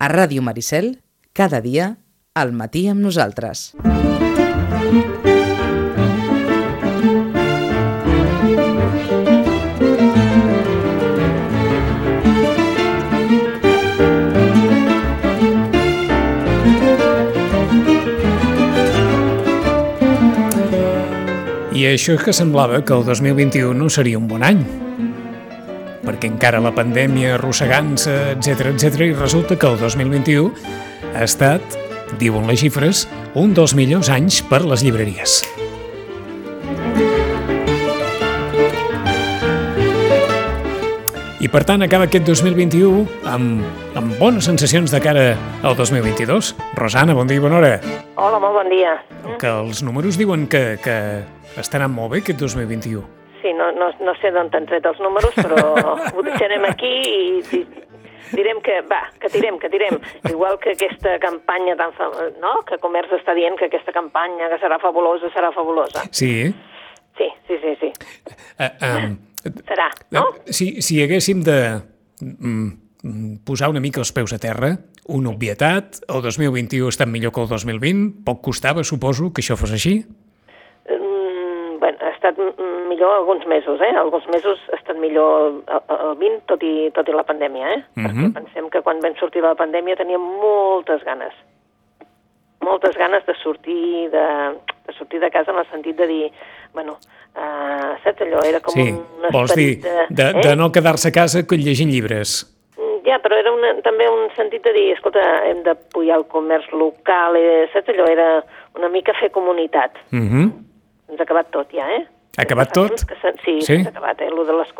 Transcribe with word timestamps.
A 0.00 0.08
Ràdio 0.08 0.40
Maricel, 0.40 0.94
cada 1.36 1.58
dia, 1.60 1.98
al 2.32 2.54
matí 2.56 2.86
amb 2.88 3.02
nosaltres. 3.04 3.74
I 21.76 21.84
això 21.92 22.16
és 22.16 22.24
que 22.24 22.32
semblava 22.32 22.80
que 22.80 22.96
el 22.96 23.04
2021 23.04 23.76
no 23.76 23.92
seria 23.92 24.16
un 24.16 24.32
bon 24.32 24.48
any, 24.48 24.64
perquè 26.10 26.30
encara 26.32 26.58
la 26.62 26.72
pandèmia 26.74 27.36
arrossegant-se, 27.36 28.34
etc 28.34 28.72
etc 28.72 29.06
i 29.06 29.12
resulta 29.14 29.56
que 29.58 29.68
el 29.68 29.78
2021 29.78 30.50
ha 31.14 31.22
estat, 31.22 31.62
diuen 32.18 32.48
les 32.50 32.62
xifres, 32.64 33.06
un 33.38 33.54
dels 33.54 33.76
millors 33.78 34.10
anys 34.10 34.40
per 34.50 34.64
les 34.66 34.82
llibreries. 34.82 35.40
I 41.40 41.48
per 41.48 41.62
tant 41.64 41.80
acaba 41.86 42.04
aquest 42.04 42.26
2021 42.26 43.06
amb, 43.30 43.62
amb 43.96 44.18
bones 44.20 44.44
sensacions 44.50 44.90
de 44.92 45.00
cara 45.00 45.24
al 45.62 45.78
2022. 45.78 46.52
Rosana, 46.76 47.16
bon 47.16 47.30
dia 47.30 47.40
i 47.40 47.44
bona 47.46 47.62
hora. 47.62 47.72
Hola, 48.18 48.42
molt 48.42 48.58
bon 48.58 48.68
dia. 48.74 48.98
Que 49.40 49.54
els 49.62 49.80
números 49.86 50.18
diuen 50.20 50.44
que, 50.50 50.76
que 50.84 50.98
anant 51.56 51.94
molt 51.94 52.12
bé 52.12 52.24
aquest 52.26 52.42
2021. 52.42 53.19
Sí, 53.40 53.52
no, 53.56 53.70
no, 53.72 53.90
no 54.04 54.14
sé 54.20 54.32
d'on 54.34 54.50
t'han 54.52 54.66
tret 54.68 54.86
els 54.86 54.98
números, 55.00 55.36
però 55.38 55.74
ho 56.14 56.24
deixarem 56.26 56.66
aquí 56.68 56.90
i, 56.90 57.22
i 57.56 57.62
direm 58.36 58.60
que, 58.64 58.80
va, 58.90 59.00
que 59.20 59.30
tirem, 59.32 59.58
que 59.58 59.70
tirem. 59.72 59.98
Igual 60.30 60.58
que 60.62 60.74
aquesta 60.76 61.16
campanya 61.22 61.76
tan 61.78 61.94
fa... 61.96 62.10
no? 62.42 62.60
Que 62.68 62.78
Comerç 62.82 63.14
està 63.18 63.34
dient 63.38 63.58
que 63.58 63.70
aquesta 63.70 63.94
campanya 63.96 64.50
que 64.52 64.60
serà 64.62 64.80
fabulosa, 64.82 65.32
serà 65.34 65.52
fabulosa. 65.56 66.04
Sí. 66.12 66.52
Sí, 67.18 67.26
sí, 67.48 67.58
sí, 67.62 67.74
sí. 67.80 67.90
Uh, 68.60 68.70
um, 68.86 69.18
serà, 69.68 69.90
no? 70.14 70.28
Si, 70.46 70.78
si 70.84 71.00
haguéssim 71.02 71.42
de 71.44 71.58
mm, 72.20 73.40
posar 73.44 73.70
una 73.72 73.82
mica 73.82 74.00
els 74.00 74.12
peus 74.16 74.32
a 74.36 74.40
terra, 74.40 74.76
una 75.10 75.32
obvietat, 75.32 76.00
el 76.08 76.22
2021 76.22 76.86
ha 76.86 76.94
estat 76.94 77.10
millor 77.10 77.34
que 77.34 77.42
el 77.42 77.50
2020, 77.50 78.22
poc 78.24 78.44
costava, 78.46 78.84
suposo, 78.86 79.32
que 79.34 79.42
això 79.44 79.58
fos 79.60 79.74
així? 79.74 80.00
Mm, 82.20 82.26
estat 82.26 82.88
millor 82.88 83.14
alguns 83.14 83.46
mesos, 83.46 83.80
eh? 83.80 83.96
Alguns 83.96 84.26
mesos 84.28 84.58
ha 84.72 84.76
estat 84.76 84.96
millor 84.96 85.62
el, 85.66 85.80
el 85.88 86.16
20, 86.18 86.42
tot 86.46 86.62
i, 86.62 86.90
tot 86.94 87.08
i 87.08 87.12
la 87.12 87.24
pandèmia, 87.24 87.72
eh? 87.74 87.82
Uh 87.96 88.02
-huh. 88.02 88.08
Perquè 88.08 88.34
pensem 88.34 88.70
que 88.70 88.82
quan 88.82 89.00
vam 89.00 89.14
sortir 89.16 89.42
de 89.42 89.48
la 89.48 89.54
pandèmia 89.54 89.96
teníem 89.96 90.20
moltes 90.20 91.02
ganes. 91.04 91.32
Moltes 92.60 92.96
ganes 92.96 93.24
de 93.26 93.34
sortir 93.42 94.10
de, 94.10 94.26
de 94.86 94.92
sortir 94.98 95.20
de 95.20 95.30
casa 95.30 95.50
en 95.50 95.58
el 95.58 95.66
sentit 95.70 95.96
de 95.96 96.06
dir, 96.06 96.32
bueno, 96.74 96.98
uh, 97.36 97.96
saps 98.04 98.20
allò? 98.20 98.44
Era 98.44 98.60
com 98.60 98.74
sí, 98.74 98.92
un 98.92 99.32
vols 99.32 99.54
dir, 99.54 99.80
de, 99.80 100.06
de, 100.10 100.30
eh? 100.30 100.42
de 100.42 100.56
no 100.56 100.70
quedar-se 100.70 101.08
a 101.08 101.12
casa 101.12 101.38
llegint 101.40 101.90
llibres. 101.90 102.56
Ja, 103.04 103.18
però 103.18 103.34
era 103.36 103.50
una, 103.50 103.80
també 103.82 104.08
un 104.08 104.28
sentit 104.36 104.62
de 104.62 104.72
dir, 104.72 104.92
escolta, 104.92 105.20
hem 105.44 105.62
de 105.62 105.74
pujar 105.74 106.16
el 106.18 106.26
comerç 106.26 106.70
local, 106.72 107.34
eh, 107.36 107.68
saps 107.72 107.88
allò? 107.88 108.04
Era 108.06 108.44
una 108.74 108.88
mica 108.88 109.12
fer 109.14 109.30
comunitat. 109.30 109.92
Uh 110.12 110.18
-huh. 110.18 110.69
Ens 111.10 111.20
ha 111.20 111.26
acabat 111.26 111.50
tot 111.54 111.72
ja, 111.74 111.86
eh? 111.98 112.04
Ha 112.38 112.46
acabat 112.46 112.72
tot? 112.72 113.02
Que 113.06 113.18
sí, 113.44 113.58
sí? 113.66 113.80
s'ha 113.82 113.90
acabat, 113.90 114.22
eh? 114.22 114.30
Lo 114.30 114.46
de 114.46 114.54
les, 114.56 114.70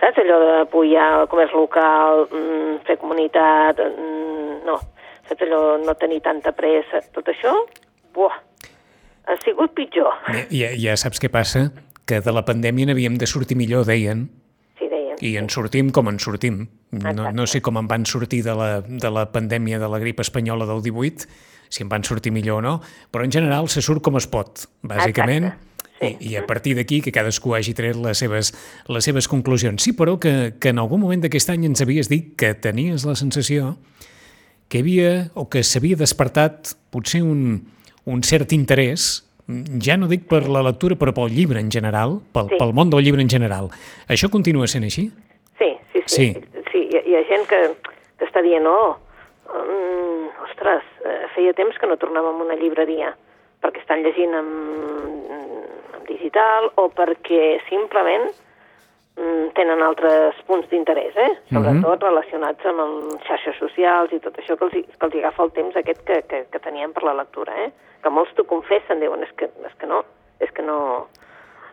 saps 0.00 0.20
allò 0.20 0.38
de 0.42 0.66
pujar 0.72 1.06
el 1.20 1.28
comerç 1.32 1.54
local, 1.56 2.26
mm, 2.30 2.82
fer 2.86 2.98
comunitat, 3.00 3.80
mm, 3.80 4.64
no, 4.66 4.78
saps 5.28 5.42
allò, 5.46 5.78
no 5.84 5.94
tenir 5.94 6.20
tanta 6.20 6.52
pressa, 6.52 7.00
tot 7.12 7.28
això, 7.32 7.54
buah, 8.12 8.36
ha 9.26 9.36
sigut 9.44 9.74
pitjor. 9.74 10.12
Ja, 10.50 10.70
ja 10.76 10.96
saps 10.96 11.20
què 11.20 11.30
passa? 11.32 11.70
Que 12.04 12.20
de 12.20 12.32
la 12.32 12.44
pandèmia 12.44 12.86
n'havíem 12.90 13.16
de 13.16 13.26
sortir 13.26 13.56
millor, 13.56 13.86
deien. 13.88 14.28
Sí, 14.78 14.88
deien. 14.88 15.16
I 15.22 15.36
en 15.40 15.48
sortim 15.48 15.90
com 15.90 16.08
en 16.08 16.18
sortim. 16.20 16.66
No, 16.92 17.30
no 17.32 17.46
sé 17.46 17.62
com 17.64 17.78
en 17.80 17.88
van 17.88 18.04
sortir 18.04 18.42
de 18.44 18.54
la, 18.54 18.82
de 18.82 19.10
la 19.10 19.30
pandèmia 19.32 19.78
de 19.78 19.88
la 19.88 19.98
grip 19.98 20.20
espanyola 20.20 20.66
del 20.66 20.82
18, 20.82 21.26
si 21.68 21.82
en 21.82 21.88
van 21.88 22.04
sortir 22.04 22.32
millor 22.32 22.58
o 22.58 22.62
no, 22.62 22.74
però 23.10 23.24
en 23.24 23.32
general 23.32 23.68
se 23.68 23.82
surt 23.82 24.02
com 24.02 24.16
es 24.16 24.26
pot, 24.26 24.66
bàsicament. 24.82 25.52
Exacte. 25.52 25.70
Sí. 26.00 26.16
I, 26.20 26.32
I 26.32 26.36
a 26.36 26.46
partir 26.46 26.74
d'aquí 26.76 27.00
que 27.00 27.12
cadascú 27.14 27.54
hagi 27.54 27.72
tret 27.72 27.96
les 27.96 28.18
seves, 28.18 28.50
les 28.90 29.04
seves 29.06 29.28
conclusions. 29.30 29.80
Sí, 29.82 29.94
però 29.96 30.18
que, 30.20 30.54
que 30.60 30.74
en 30.74 30.82
algun 30.82 31.00
moment 31.00 31.22
d'aquest 31.22 31.52
any 31.54 31.64
ens 31.68 31.80
havies 31.84 32.10
dit 32.10 32.34
que 32.36 32.52
tenies 32.54 33.06
la 33.06 33.14
sensació 33.16 33.76
que 34.68 34.82
havia 34.82 35.30
o 35.38 35.46
que 35.48 35.62
s'havia 35.62 35.96
despertat 35.96 36.74
potser 36.92 37.22
un, 37.22 37.62
un 38.10 38.24
cert 38.26 38.52
interès 38.52 39.22
ja 39.84 39.96
no 40.00 40.08
dic 40.08 40.24
per 40.28 40.46
la 40.48 40.62
lectura, 40.64 40.96
però 40.96 41.12
pel 41.14 41.32
llibre 41.32 41.60
en 41.60 41.70
general, 41.70 42.18
pel, 42.32 42.48
Sí. 42.48 42.58
pel 42.58 42.72
món 42.72 42.90
del 42.90 43.04
llibre 43.04 43.22
en 43.22 43.28
general. 43.28 43.70
Això 44.08 44.30
continua 44.30 44.66
sent 44.66 44.84
així? 44.84 45.10
Sí, 45.58 45.70
sí, 45.92 46.02
sí. 46.06 46.32
Sí. 46.32 46.62
sí 46.72 46.78
hi, 46.90 47.02
hi 47.10 47.16
ha 47.16 47.24
gent 47.28 47.46
que, 47.48 47.60
que 48.18 48.24
està 48.24 48.42
dient, 48.42 48.66
oh, 48.66 48.96
mm, 49.52 50.23
ostres, 50.54 50.86
eh, 51.04 51.26
feia 51.34 51.52
temps 51.54 51.76
que 51.78 51.86
no 51.90 51.98
tornàvem 51.98 52.40
a 52.40 52.46
una 52.46 52.56
llibreria, 52.56 53.14
perquè 53.62 53.82
estan 53.82 54.02
llegint 54.04 54.34
en, 54.38 54.48
en 55.34 56.04
digital 56.08 56.70
o 56.76 56.88
perquè 56.92 57.58
simplement 57.68 58.28
mm, 59.16 59.52
tenen 59.56 59.82
altres 59.82 60.38
punts 60.46 60.68
d'interès, 60.70 61.16
eh? 61.16 61.32
sobretot 61.50 62.02
relacionats 62.04 62.66
amb 62.66 62.82
les 62.84 63.26
xarxes 63.26 63.58
socials 63.58 64.12
i 64.12 64.20
tot 64.20 64.36
això 64.38 64.56
que 64.56 64.68
els, 64.68 64.94
que 64.94 65.06
els 65.08 65.18
agafa 65.22 65.46
el 65.48 65.54
temps 65.56 65.76
aquest 65.76 66.04
que, 66.06 66.22
que, 66.28 66.44
que 66.50 66.62
teníem 66.62 66.92
per 66.92 67.04
la 67.04 67.16
lectura, 67.22 67.54
eh? 67.66 67.70
que 68.02 68.12
molts 68.12 68.34
t'ho 68.36 68.44
confessen, 68.44 69.00
diuen, 69.00 69.22
és 69.24 69.32
que, 69.38 69.48
és 69.64 69.76
que 69.80 69.88
no, 69.90 70.04
és 70.44 70.50
que 70.52 70.62
no, 70.62 71.06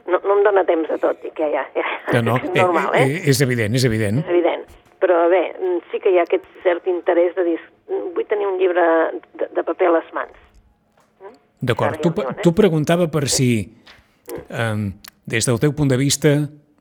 no, 0.07 0.21
no 0.23 0.37
em 0.37 0.45
dóna 0.47 0.63
temps 0.65 0.89
de 0.89 0.97
tot, 1.01 1.19
i 1.27 1.33
que 1.35 1.51
ja, 1.53 1.67
ja 1.75 1.87
Que 2.09 2.23
no, 2.23 2.37
és 2.43 2.55
normal, 2.55 2.93
eh? 2.95 3.03
eh, 3.03 3.21
és 3.33 3.41
evident, 3.43 3.75
és 3.75 3.85
evident. 3.85 4.23
És 4.23 4.31
evident. 4.31 4.65
Però 5.01 5.25
bé, 5.33 5.47
mm, 5.57 5.79
sí 5.91 5.99
que 5.99 6.13
hi 6.13 6.19
ha 6.21 6.27
aquest 6.27 6.45
cert 6.63 6.87
interès 6.87 7.33
de 7.35 7.43
dir 7.43 7.59
"Mm, 7.59 7.80
vull 7.91 8.27
tenir 8.29 8.47
un 8.47 8.57
llibre 8.61 8.85
de, 9.37 9.49
de 9.51 9.63
paper 9.67 9.91
a 9.91 9.93
les 9.99 10.09
mans. 10.15 10.41
D'acord, 11.61 11.93
Ara 11.93 12.01
tu, 12.01 12.13
eh? 12.23 12.33
tu 12.41 12.53
preguntava 12.57 13.07
per 13.13 13.27
si, 13.29 13.51
um, 14.49 14.89
des 15.29 15.45
del 15.45 15.59
teu 15.61 15.75
punt 15.77 15.91
de 15.91 15.99
vista, 15.99 16.33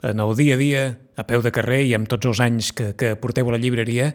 en 0.02 0.20
el 0.24 0.36
dia 0.36 0.56
a 0.56 0.60
dia, 0.60 0.84
a 1.20 1.26
peu 1.28 1.42
de 1.44 1.52
carrer 1.52 1.82
i 1.84 1.94
amb 1.96 2.08
tots 2.08 2.30
els 2.30 2.40
anys 2.40 2.72
que, 2.72 2.92
que 2.96 3.12
porteu 3.20 3.50
a 3.50 3.56
la 3.56 3.60
llibreria, 3.60 4.14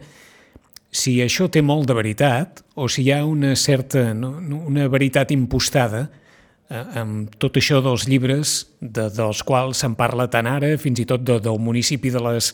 si 0.90 1.18
això 1.22 1.46
té 1.52 1.62
molt 1.62 1.86
de 1.86 1.94
veritat 1.94 2.62
o 2.74 2.88
si 2.90 3.04
hi 3.06 3.12
ha 3.14 3.20
una 3.26 3.54
certa, 3.58 4.12
no, 4.14 4.32
una 4.66 4.88
veritat 4.90 5.30
impostada 5.34 6.06
eh, 6.06 6.82
amb 7.02 7.34
tot 7.42 7.58
això 7.60 7.82
dels 7.84 8.06
llibres 8.10 8.56
de, 8.80 9.08
dels 9.14 9.42
quals 9.46 9.82
se'n 9.84 9.96
parla 9.98 10.28
tant 10.32 10.48
ara, 10.50 10.72
fins 10.80 11.02
i 11.02 11.06
tot 11.08 11.22
de, 11.26 11.38
del 11.42 11.60
municipi 11.62 12.10
de 12.14 12.22
les, 12.26 12.52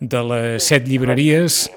de 0.00 0.22
les 0.30 0.70
set 0.72 0.88
llibreries, 0.90 1.68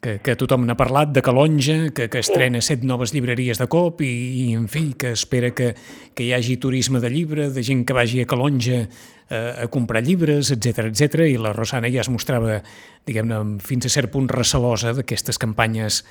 que, 0.00 0.16
que 0.24 0.34
tothom 0.40 0.64
n'ha 0.64 0.76
parlat, 0.80 1.12
de 1.12 1.22
Calonja, 1.22 1.90
que, 1.94 2.08
que 2.08 2.22
estrena 2.24 2.62
set 2.64 2.84
noves 2.88 3.12
llibreries 3.12 3.60
de 3.60 3.66
cop 3.70 4.00
i, 4.04 4.08
i 4.08 4.44
en 4.56 4.66
fi, 4.72 4.94
que 4.98 5.12
espera 5.12 5.52
que, 5.56 5.74
que 6.16 6.24
hi 6.24 6.32
hagi 6.36 6.56
turisme 6.62 7.02
de 7.04 7.10
llibre, 7.12 7.50
de 7.52 7.64
gent 7.66 7.84
que 7.84 7.96
vagi 7.96 8.22
a 8.24 8.28
Calonja 8.28 8.80
eh, 8.86 9.64
a 9.64 9.68
comprar 9.72 10.02
llibres, 10.06 10.52
etc 10.56 10.88
etc. 10.88 11.26
i 11.28 11.36
la 11.36 11.52
Rosana 11.56 11.92
ja 11.92 12.00
es 12.04 12.12
mostrava, 12.12 12.62
diguem-ne, 13.06 13.60
fins 13.64 13.86
a 13.86 13.92
cert 13.92 14.12
punt 14.14 14.30
recelosa 14.32 14.94
d'aquestes 14.96 15.38
campanyes 15.40 16.02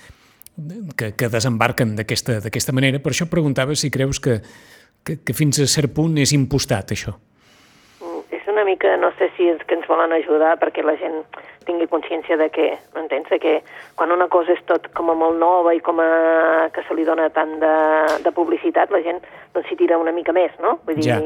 que, 0.96 1.14
que 1.18 1.32
desembarquen 1.32 1.96
d'aquesta 1.98 2.76
manera. 2.76 3.02
Per 3.02 3.14
això 3.14 3.30
preguntava 3.32 3.76
si 3.76 3.90
creus 3.90 4.22
que, 4.22 4.40
que, 5.04 5.18
que 5.24 5.34
fins 5.34 5.62
a 5.64 5.68
cert 5.70 5.96
punt 5.98 6.20
és 6.22 6.36
impostat, 6.38 6.94
això. 6.94 7.18
Una 8.50 8.64
mica, 8.66 8.96
no 8.98 9.12
sé 9.20 9.30
si 9.38 9.46
és 9.52 9.60
que 9.68 9.76
ens 9.78 9.86
volen 9.88 10.14
ajudar 10.16 10.56
perquè 10.58 10.82
la 10.82 10.96
gent 10.98 11.20
tingui 11.68 11.86
consciència 11.92 12.38
de 12.40 12.48
que, 12.50 12.70
m'entens? 12.96 13.28
De 13.30 13.38
que 13.38 13.60
quan 14.00 14.10
una 14.16 14.26
cosa 14.32 14.56
és 14.56 14.64
tot 14.66 14.88
com 14.98 15.12
a 15.14 15.16
molt 15.18 15.38
nova 15.38 15.76
i 15.78 15.82
com 15.86 16.02
a, 16.02 16.08
que 16.74 16.82
se 16.88 16.98
li 16.98 17.06
dona 17.06 17.28
tant 17.36 17.60
de, 17.62 17.74
de 18.26 18.34
publicitat, 18.34 18.90
la 18.96 19.04
gent 19.06 19.22
doncs 19.54 19.70
s'hi 19.70 19.78
tira 19.78 20.00
una 20.02 20.16
mica 20.16 20.34
més, 20.34 20.56
no? 20.64 20.80
Vull 20.88 20.98
dir, 20.98 21.12
Ja. 21.12 21.20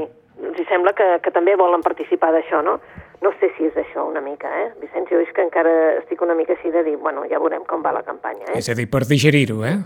els 0.44 0.68
sembla 0.68 0.92
que, 0.97 1.07
que 1.24 1.31
també 1.31 1.56
volen 1.56 1.81
participar 1.86 2.33
d'això, 2.36 2.59
no? 2.65 2.80
No 3.24 3.31
sé 3.39 3.53
si 3.56 3.69
és 3.69 3.75
això 3.80 4.03
una 4.09 4.19
mica, 4.19 4.50
eh? 4.65 4.69
Vicenç, 4.81 5.07
jo 5.13 5.21
és 5.24 5.31
que 5.31 5.45
encara 5.47 5.71
estic 6.01 6.21
una 6.21 6.36
mica 6.36 6.57
així 6.57 6.71
de 6.75 6.83
dir, 6.83 6.97
bueno, 7.00 7.24
ja 7.31 7.39
veurem 7.39 7.63
com 7.69 7.86
va 7.86 7.95
la 7.95 8.03
campanya, 8.03 8.50
eh? 8.51 8.57
És 8.59 8.68
a 8.68 8.75
dir, 8.75 8.89
per 8.92 9.06
digerir-ho, 9.07 9.63
eh? 9.63 9.77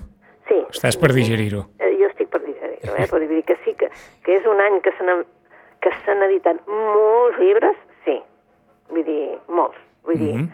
Sí. 0.49 0.57
Estàs 0.73 0.97
per 0.97 1.13
digerir-ho. 1.13 1.67
Eh, 1.77 1.93
jo 1.99 2.09
estic 2.09 2.31
per 2.33 2.41
digerir-ho, 2.41 2.95
eh? 2.97 3.05
Però 3.11 3.21
dir 3.21 3.43
que 3.45 3.59
sí, 3.63 3.75
que, 3.77 3.91
que 4.25 4.39
és 4.39 4.47
un 4.49 4.63
any 4.63 4.81
que 4.81 4.95
s'han 4.97 5.21
que 5.87 6.05
s'han 6.05 6.23
editat 6.27 6.59
molts 6.67 7.39
llibres, 7.39 7.75
sí. 8.05 8.19
Vull 8.91 9.03
dir, 9.07 9.37
molts. 9.47 9.79
Vull 10.07 10.19
dir, 10.19 10.33
Mhm. 10.35 10.49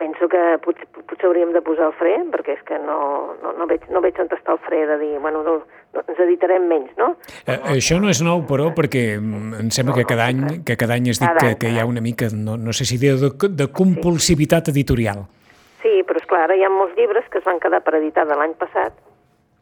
penso 0.00 0.28
que 0.32 0.40
potser, 0.64 0.86
potser 1.06 1.26
hauríem 1.28 1.52
de 1.52 1.60
posar 1.60 1.86
el 1.90 1.92
fre, 1.92 2.14
perquè 2.32 2.54
és 2.56 2.62
que 2.64 2.78
no, 2.78 3.34
no, 3.42 3.52
no, 3.52 3.66
veig, 3.66 3.82
no 3.90 4.00
veig 4.00 4.16
on 4.18 4.28
està 4.32 4.52
el 4.54 4.58
fre 4.64 4.86
de 4.88 4.96
dir, 4.96 5.18
bueno, 5.20 5.42
no, 5.44 5.58
no, 5.92 6.04
ens 6.08 6.18
editarem 6.24 6.64
menys, 6.68 6.94
no? 6.96 7.16
Eh, 7.44 7.58
això 7.74 8.00
no 8.00 8.08
és 8.08 8.22
nou, 8.24 8.40
però, 8.48 8.70
perquè 8.72 9.18
mm, 9.20 9.60
em 9.60 9.68
sembla 9.70 9.94
que 9.94 10.06
cada 10.08 10.24
any, 10.32 10.64
que 10.64 10.76
cada 10.80 10.94
any 10.94 11.10
es 11.10 11.20
Cada 11.20 11.36
que, 11.36 11.58
que 11.58 11.68
hi 11.68 11.78
ha 11.78 11.84
una 11.84 12.00
mica, 12.00 12.28
no, 12.32 12.56
no 12.56 12.72
sé 12.72 12.86
si 12.86 12.96
dir, 12.96 13.18
de, 13.20 13.30
de 13.48 13.66
compulsivitat 13.68 14.68
editorial. 14.72 15.26
Sí, 15.82 16.02
però 16.08 16.16
és 16.16 16.26
clar, 16.26 16.44
ara 16.48 16.56
hi 16.56 16.64
ha 16.64 16.70
molts 16.72 16.96
llibres 16.96 17.28
que 17.28 17.38
es 17.38 17.44
van 17.44 17.60
quedar 17.60 17.82
per 17.84 17.94
editar 18.00 18.24
de 18.26 18.36
l'any 18.36 18.54
passat, 18.54 18.96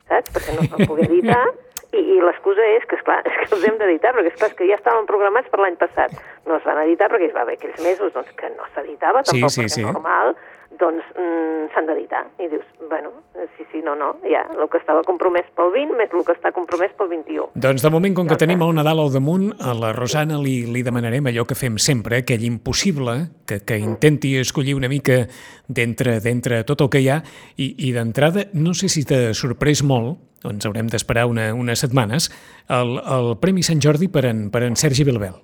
saps? 0.07 0.31
Perquè 0.31 0.55
no 0.55 0.63
es 0.63 0.71
van 0.71 0.87
poder 0.87 1.11
editar, 1.11 1.43
i, 1.93 2.01
i 2.01 2.19
l'excusa 2.21 2.65
és 2.77 2.85
que, 2.89 2.99
esclar, 2.99 3.21
és 3.25 3.37
que 3.49 3.57
els 3.57 3.65
hem 3.69 3.79
d'editar, 3.81 4.13
perquè 4.17 4.33
esclar, 4.33 4.51
és 4.53 4.59
que 4.59 4.69
ja 4.69 4.77
estaven 4.77 5.09
programats 5.09 5.49
per 5.53 5.61
l'any 5.63 5.79
passat. 5.81 6.15
No 6.49 6.59
es 6.59 6.67
van 6.69 6.83
editar 6.85 7.09
perquè 7.13 7.31
hi 7.31 7.35
va 7.37 7.47
haver 7.47 7.57
aquells 7.59 7.81
mesos 7.85 8.13
doncs, 8.17 8.31
que 8.37 8.51
no 8.55 8.69
s'editava, 8.75 9.25
Sí, 9.25 9.39
tampoc 9.39 9.55
sí, 9.55 9.63
perquè 9.63 9.75
sí. 9.77 9.85
és 9.85 9.93
normal, 9.93 10.35
doncs 10.79 11.05
mm, 11.17 11.71
s'han 11.73 11.89
d'editar. 11.89 12.25
I 12.39 12.49
dius, 12.53 12.67
bueno, 12.91 13.11
sí, 13.57 13.65
sí, 13.73 13.81
no, 13.85 13.95
no, 13.97 14.13
ja, 14.29 14.45
el 14.53 14.69
que 14.71 14.81
estava 14.81 15.03
compromès 15.07 15.49
pel 15.57 15.73
20 15.75 15.97
més 15.99 16.13
el 16.13 16.25
que 16.27 16.37
està 16.37 16.53
compromès 16.55 16.93
pel 16.99 17.11
21. 17.13 17.49
Doncs 17.59 17.85
de 17.85 17.93
moment, 17.93 18.15
com 18.19 18.29
que 18.29 18.39
tenim 18.41 18.63
el 18.65 18.75
Nadal 18.77 19.03
al 19.03 19.13
damunt, 19.15 19.51
a 19.59 19.75
la 19.79 19.93
Rosana 19.97 20.39
li, 20.43 20.61
li 20.69 20.85
demanarem 20.87 21.31
allò 21.31 21.47
que 21.49 21.59
fem 21.59 21.79
sempre, 21.83 22.23
aquell 22.23 22.45
impossible, 22.47 23.17
que, 23.49 23.63
que 23.65 23.81
intenti 23.81 24.37
escollir 24.39 24.77
una 24.79 24.91
mica 24.93 25.25
d'entre 25.69 26.19
d'entre 26.25 26.63
tot 26.69 26.85
el 26.85 26.93
que 26.93 27.03
hi 27.03 27.11
ha, 27.13 27.21
i, 27.57 27.73
i 27.89 27.93
d'entrada, 27.97 28.49
no 28.55 28.75
sé 28.77 28.91
si 28.93 29.05
t'ha 29.09 29.33
sorprès 29.37 29.83
molt, 29.87 30.19
ens 30.47 30.67
haurem 30.67 30.89
d'esperar 30.91 31.27
una, 31.27 31.51
unes 31.55 31.83
setmanes, 31.83 32.29
el, 32.71 32.99
el 33.03 33.33
Premi 33.43 33.65
Sant 33.67 33.83
Jordi 33.83 34.11
per 34.13 34.25
en, 34.29 34.49
per 34.55 34.63
en 34.67 34.77
Sergi 34.79 35.07
Bilbel. 35.09 35.35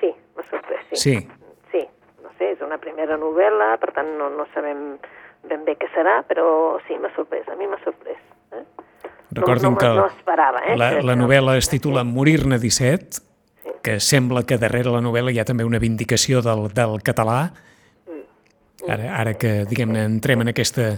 Sí, 0.00 0.12
m'ha 0.36 0.46
sorprès, 0.48 0.86
sí. 0.88 1.02
Sí. 1.02 1.16
Sí, 1.72 1.84
no 2.24 2.32
sé, 2.38 2.52
és 2.54 2.64
una 2.64 2.80
primera 3.08 3.18
novel·la, 3.20 3.76
per 3.80 3.92
tant 3.96 4.10
no, 4.18 4.28
no 4.28 4.44
sabem 4.52 4.98
ben 5.48 5.64
bé 5.64 5.76
què 5.78 5.88
serà, 5.94 6.20
però 6.28 6.78
sí, 6.86 6.98
m'ha 7.00 7.10
sorprès, 7.16 7.46
a 7.48 7.56
mi 7.56 7.66
m'ha 7.66 7.78
sorprès. 7.84 8.18
Eh? 8.52 8.64
Recordin 9.32 9.70
no, 9.70 9.76
no, 9.76 9.78
que 9.78 9.88
no 9.96 10.06
esperava, 10.08 10.60
eh? 10.66 10.76
la, 10.76 10.90
la 11.00 11.16
novel·la 11.16 11.56
es 11.58 11.68
titula 11.70 12.04
Morir-ne 12.04 12.58
17, 12.58 13.22
que 13.82 13.98
sembla 14.00 14.44
que 14.44 14.58
darrere 14.58 14.90
la 14.92 15.00
novel·la 15.00 15.32
hi 15.32 15.40
ha 15.40 15.46
també 15.48 15.64
una 15.64 15.80
vindicació 15.80 16.42
del, 16.44 16.68
del 16.74 16.98
català, 17.06 17.38
ara, 18.88 19.14
ara 19.22 19.34
que, 19.38 19.62
diguem-ne, 19.68 20.04
entrem 20.08 20.44
en 20.44 20.52
aquesta, 20.52 20.90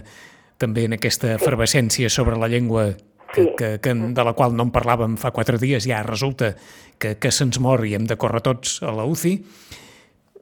també 0.59 0.87
en 0.89 0.97
aquesta 0.97 1.35
efervescència 1.37 2.09
sobre 2.09 2.39
la 2.39 2.51
llengua 2.51 2.91
que, 2.91 3.07
Sí. 3.31 3.45
que, 3.55 3.77
que, 3.79 3.93
de 3.95 4.23
la 4.27 4.33
qual 4.35 4.51
no 4.51 4.65
en 4.67 4.73
parlàvem 4.75 5.13
fa 5.15 5.29
quatre 5.31 5.55
dies, 5.55 5.85
ja 5.87 6.01
resulta 6.03 6.49
que, 6.99 7.13
que 7.15 7.29
se'ns 7.31 7.61
mor 7.63 7.85
i 7.87 7.93
hem 7.95 8.03
de 8.03 8.17
córrer 8.19 8.41
tots 8.43 8.81
a 8.83 8.91
la 8.91 9.05
UCI, 9.07 9.37
Mm, 9.37 9.90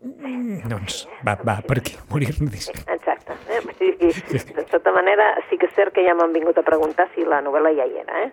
doncs 0.01 1.04
va, 1.25 1.36
va, 1.46 1.57
per 1.66 1.80
aquí, 1.81 1.98
morir-ne 2.12 2.50
17. 2.50 2.86
Exacte. 2.98 3.36
Eh? 3.50 4.13
De 4.56 4.63
tota 4.72 4.92
manera, 4.96 5.34
sí 5.50 5.57
que 5.60 5.68
és 5.68 5.74
cert 5.75 5.92
que 5.94 6.04
ja 6.06 6.13
m'han 6.16 6.31
vingut 6.34 6.57
a 6.57 6.63
preguntar 6.66 7.10
si 7.13 7.25
la 7.28 7.42
novel·la 7.44 7.72
ja 7.75 7.86
hi 7.90 7.98
era, 8.01 8.22
eh? 8.25 8.30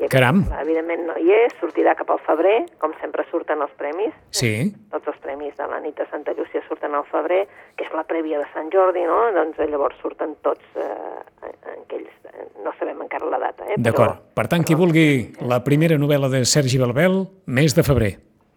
I, 0.00 0.08
Caram. 0.08 0.40
Evidentment 0.62 1.02
no 1.10 1.16
hi 1.20 1.28
és, 1.36 1.52
sortirà 1.60 1.92
cap 1.98 2.08
al 2.14 2.20
febrer, 2.24 2.54
com 2.80 2.94
sempre 3.02 3.26
surten 3.30 3.60
els 3.62 3.74
premis. 3.78 4.14
Sí, 4.34 4.72
Tots 4.94 5.10
els 5.12 5.18
premis 5.22 5.52
de 5.58 5.66
la 5.68 5.80
nit 5.84 5.98
de 6.00 6.06
Santa 6.10 6.32
Llúcia 6.38 6.62
surten 6.68 6.94
al 6.96 7.04
febrer, 7.10 7.42
que 7.76 7.84
és 7.84 7.92
la 7.94 8.06
prèvia 8.08 8.40
de 8.40 8.48
Sant 8.54 8.70
Jordi, 8.72 9.04
no? 9.08 9.18
Doncs 9.36 9.60
eh, 9.60 9.68
llavors 9.70 9.98
surten 10.02 10.34
tots 10.46 10.64
eh, 10.80 11.52
aquells... 11.76 12.10
eh, 12.32 12.48
No 12.64 12.72
sabem 12.78 13.00
encara 13.04 13.28
la 13.28 13.42
data, 13.42 13.66
eh? 13.68 13.76
d'acord. 13.76 14.22
Per 14.38 14.46
tant, 14.48 14.64
qui 14.64 14.76
vulgui 14.78 15.06
la 15.50 15.60
primera 15.66 15.98
novel·la 16.00 16.30
de 16.32 16.44
Sergi 16.48 16.80
Belbel, 16.80 17.24
mes 17.46 17.74
de 17.76 17.84
febrer. 17.84 18.12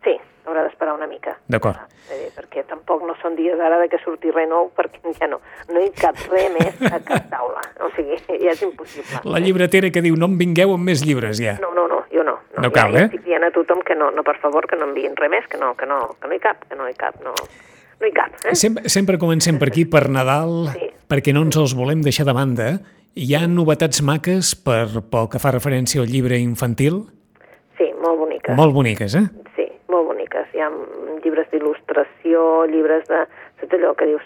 Sí, 0.07 0.15
haurà 0.47 0.63
d'esperar 0.69 0.95
una 0.95 1.09
mica. 1.25 1.37
D'acord. 1.47 1.77
Eh, 2.11 2.29
perquè 2.35 2.63
tampoc 2.69 3.01
no 3.05 3.15
són 3.21 3.35
dies 3.35 3.59
ara 3.59 3.79
de 3.81 3.87
que 3.89 3.97
surti 4.03 4.29
res 4.31 4.47
nou, 4.49 4.69
perquè 4.77 5.13
ja 5.17 5.27
no, 5.27 5.39
no 5.73 5.81
hi 5.81 5.89
cap 5.97 6.15
res 6.29 6.51
més 6.53 6.91
a 6.91 6.99
cap 7.01 7.29
taula. 7.31 7.61
O 7.81 7.89
sigui, 7.95 8.17
ja 8.43 8.53
és 8.53 8.61
impossible. 8.61 9.23
La 9.25 9.39
llibretera 9.39 9.89
que 9.91 10.03
diu 10.05 10.15
no 10.15 10.29
em 10.29 10.37
vingueu 10.37 10.73
amb 10.75 10.85
més 10.85 11.03
llibres, 11.05 11.39
ja. 11.41 11.57
No, 11.61 11.73
no, 11.73 11.87
no, 11.87 12.03
jo 12.13 12.23
no. 12.23 12.37
No 12.57 12.69
ja, 12.69 12.73
cal, 12.75 12.93
ja 12.93 13.05
eh? 13.05 13.09
estic 13.09 13.25
dient 13.25 13.43
a 13.43 13.51
tothom 13.51 13.81
que 13.85 13.95
no, 13.97 14.11
no, 14.11 14.23
per 14.23 14.37
favor, 14.41 14.67
que 14.69 14.77
no 14.77 14.89
enviïn 14.89 15.17
res 15.17 15.31
més, 15.33 15.47
que 15.49 15.57
no, 15.61 15.73
que 15.75 15.87
no, 15.89 16.15
que 16.21 16.29
no 16.29 16.37
hi 16.37 16.43
cap, 16.43 16.67
que 16.69 16.77
no 16.77 16.89
hi 16.89 16.93
cap, 16.97 17.17
no, 17.25 17.33
no 17.33 18.07
hi 18.07 18.13
cap. 18.15 18.37
Eh? 18.45 18.55
Sempre, 18.55 18.89
sempre 18.89 19.17
comencem 19.21 19.59
per 19.61 19.71
aquí, 19.73 19.85
per 19.89 20.07
Nadal, 20.09 20.69
Sí. 20.75 20.91
perquè 21.09 21.33
no 21.33 21.41
ens 21.45 21.57
els 21.57 21.73
volem 21.75 22.05
deixar 22.05 22.25
de 22.29 22.37
banda. 22.37 22.69
Hi 23.15 23.33
ha 23.33 23.45
novetats 23.47 24.01
maques 24.03 24.53
per, 24.59 25.01
pel 25.09 25.29
que 25.31 25.39
fa 25.39 25.53
referència 25.55 26.03
al 26.03 26.11
llibre 26.11 26.37
infantil? 26.37 27.05
Sí, 27.79 27.87
molt 28.03 28.19
boniques. 28.19 28.55
Molt 28.55 28.75
boniques, 28.75 29.15
eh? 29.15 29.25
Hi 30.55 30.61
ha 30.63 30.69
llibres 31.23 31.49
d'il·lustració, 31.51 32.65
llibres 32.71 33.03
de... 33.11 33.25
Saps 33.59 33.75
allò 33.75 33.91
que 33.99 34.07
dius, 34.07 34.23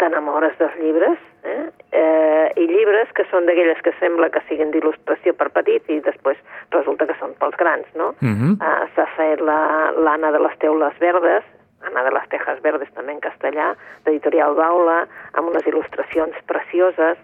t'enamores 0.00 0.54
dels 0.58 0.76
llibres, 0.80 1.18
eh? 1.44 1.66
eh? 1.92 2.46
I 2.56 2.64
llibres 2.70 3.10
que 3.16 3.26
són 3.28 3.44
d'aquelles 3.44 3.80
que 3.84 3.92
sembla 4.00 4.30
que 4.32 4.40
siguin 4.48 4.70
d'il·lustració 4.72 5.34
per 5.36 5.50
petits 5.52 5.88
i 5.92 5.98
després 6.04 6.40
resulta 6.72 7.04
que 7.10 7.16
són 7.20 7.34
pels 7.40 7.56
grans, 7.60 7.84
no? 8.00 8.14
Uh, 8.56 8.86
S'ha 8.96 9.04
fet 9.18 9.40
la- 9.44 9.92
l'Anna 10.00 10.30
de 10.32 10.40
les 10.40 10.56
Teules 10.64 10.96
Verdes, 11.04 11.44
Anna 11.84 12.02
de 12.08 12.10
les 12.16 12.26
Tejas 12.32 12.60
Verdes 12.64 12.88
també 12.96 13.12
en 13.12 13.20
castellà, 13.20 13.74
d'editorial 14.04 14.56
Baula, 14.56 15.02
amb 15.36 15.48
unes 15.52 15.64
il·lustracions 15.68 16.36
precioses. 16.48 17.20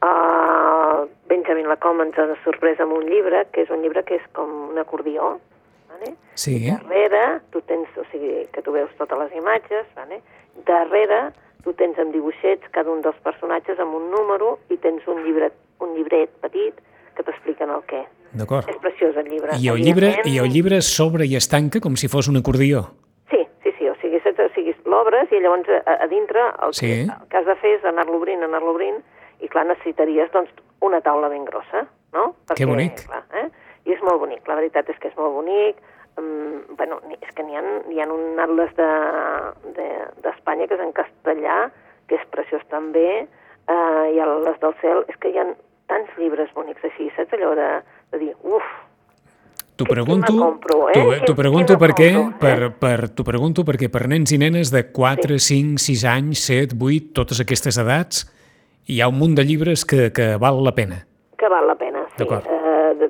Uh, 0.00 1.08
Benjamin 1.28 1.66
Lacombe 1.68 2.04
ens 2.06 2.18
ha 2.20 2.26
sorprès 2.44 2.78
amb 2.80 2.92
un 2.94 3.04
llibre, 3.10 3.44
que 3.52 3.64
és 3.66 3.70
un 3.74 3.80
llibre 3.82 4.04
que 4.06 4.14
és 4.20 4.26
com 4.36 4.48
un 4.70 4.78
acordió, 4.78 5.38
vale? 5.98 6.14
Sí. 6.34 6.70
Darrere, 6.70 7.40
tu 7.50 7.60
tens, 7.66 7.88
o 7.98 8.04
sigui, 8.12 8.46
que 8.52 8.62
tu 8.62 8.72
veus 8.72 8.90
totes 8.98 9.18
les 9.18 9.34
imatges, 9.40 9.86
vale? 9.96 10.22
darrere 10.66 11.32
tu 11.62 11.72
tens 11.74 11.98
amb 11.98 12.12
dibuixets 12.14 12.66
cada 12.74 12.90
un 12.90 13.00
dels 13.02 13.16
personatges 13.22 13.78
amb 13.82 13.94
un 13.94 14.08
número 14.10 14.58
i 14.70 14.76
tens 14.78 15.04
un 15.10 15.22
llibret, 15.24 15.52
un 15.82 15.94
llibret 15.94 16.30
petit 16.42 16.74
que 17.16 17.22
t'expliquen 17.26 17.70
el 17.70 17.82
què. 17.90 18.04
D'acord. 18.32 18.68
És 18.68 18.76
preciós 18.82 19.16
el 19.16 19.28
llibre. 19.30 19.56
I 19.58 19.68
el 19.72 19.82
llibre, 19.82 20.12
I 20.24 20.38
el 20.38 20.50
llibre 20.52 20.80
s'obre 20.82 21.26
i 21.26 21.36
es 21.36 21.48
tanca 21.48 21.80
com 21.80 21.96
si 21.96 22.08
fos 22.08 22.28
un 22.28 22.36
acordió. 22.38 22.84
Sí, 23.30 23.40
sí, 23.62 23.72
sí, 23.78 23.88
o 23.88 23.94
sigui, 24.02 24.18
o 24.20 24.48
sigui 24.54 24.74
l'obres 24.84 25.30
i 25.32 25.40
llavors 25.42 25.68
a, 25.84 25.96
a 26.04 26.06
dintre 26.08 26.40
el, 26.66 26.74
Sí. 26.74 26.86
que, 26.86 27.00
el 27.08 27.28
que 27.30 27.36
has 27.36 27.46
de 27.46 27.56
fer 27.56 27.74
és 27.78 27.84
anar-lo 27.84 28.18
obrint, 28.20 28.42
anar-lo 28.42 28.74
obrint, 28.74 29.00
i 29.40 29.48
clar, 29.48 29.66
necessitaries 29.66 30.30
doncs 30.32 30.50
una 30.80 31.00
taula 31.00 31.28
ben 31.28 31.44
grossa, 31.44 31.86
no? 32.12 32.34
Que 32.54 32.66
bonic. 32.66 33.04
Clar, 33.06 33.24
eh? 33.34 33.48
Molt 34.08 34.22
bonic, 34.24 34.42
la 34.48 34.56
veritat 34.56 34.88
és 34.88 34.98
que 35.02 35.10
és 35.12 35.16
molt 35.20 35.34
bonic, 35.36 35.80
um, 36.16 36.64
bueno, 36.80 36.98
és 37.20 37.30
que 37.36 37.44
n'hi 37.44 37.58
ha, 37.58 37.62
hi 37.92 38.00
ha 38.00 38.08
un 38.08 38.40
atles 38.40 38.72
d'Espanya 38.78 40.64
de, 40.64 40.66
de, 40.66 40.68
que 40.72 40.78
és 40.78 40.84
en 40.86 40.94
castellà, 40.96 41.58
que 42.08 42.16
és 42.16 42.26
preciós 42.32 42.64
també, 42.72 43.08
uh, 43.68 44.04
i 44.08 44.18
les 44.48 44.60
del 44.64 44.76
cel, 44.80 45.04
és 45.12 45.20
que 45.20 45.32
hi 45.32 45.40
ha 45.40 45.46
tants 45.92 46.16
llibres 46.20 46.52
bonics 46.56 46.84
així, 46.88 47.10
saps 47.16 47.36
allò 47.36 47.54
de, 47.58 47.70
de 48.14 48.22
dir, 48.24 48.34
uf, 48.42 48.76
T'ho 49.78 49.86
pregunto, 49.86 50.32
compro, 50.34 50.88
eh? 50.90 50.94
t'ho- 50.96 51.20
qui 51.22 51.34
pregunto 51.38 51.74
me 51.74 51.78
perquè, 51.78 52.08
compro, 52.16 52.38
per, 52.40 52.62
eh? 52.64 52.70
per, 52.82 52.96
t'ho 53.14 53.22
pregunto 53.22 53.62
perquè 53.62 53.86
per 53.94 54.08
nens 54.10 54.32
i 54.34 54.38
nenes 54.42 54.72
de 54.74 54.82
4, 54.90 55.38
5, 55.38 55.78
6 55.78 56.02
anys, 56.10 56.42
7, 56.48 56.74
8, 56.74 57.12
totes 57.14 57.38
aquestes 57.44 57.78
edats, 57.78 58.24
hi 58.90 58.98
ha 58.98 59.06
un 59.06 59.20
munt 59.20 59.36
de 59.38 59.44
llibres 59.46 59.84
que, 59.86 60.08
que 60.10 60.32
val 60.42 60.58
la 60.66 60.74
pena. 60.74 61.04
que 61.38 61.46
val 61.46 61.68
la 61.70 61.76
pena, 61.78 62.02
sí. 62.08 62.24
D'acord. 62.24 62.42
De, 62.42 62.57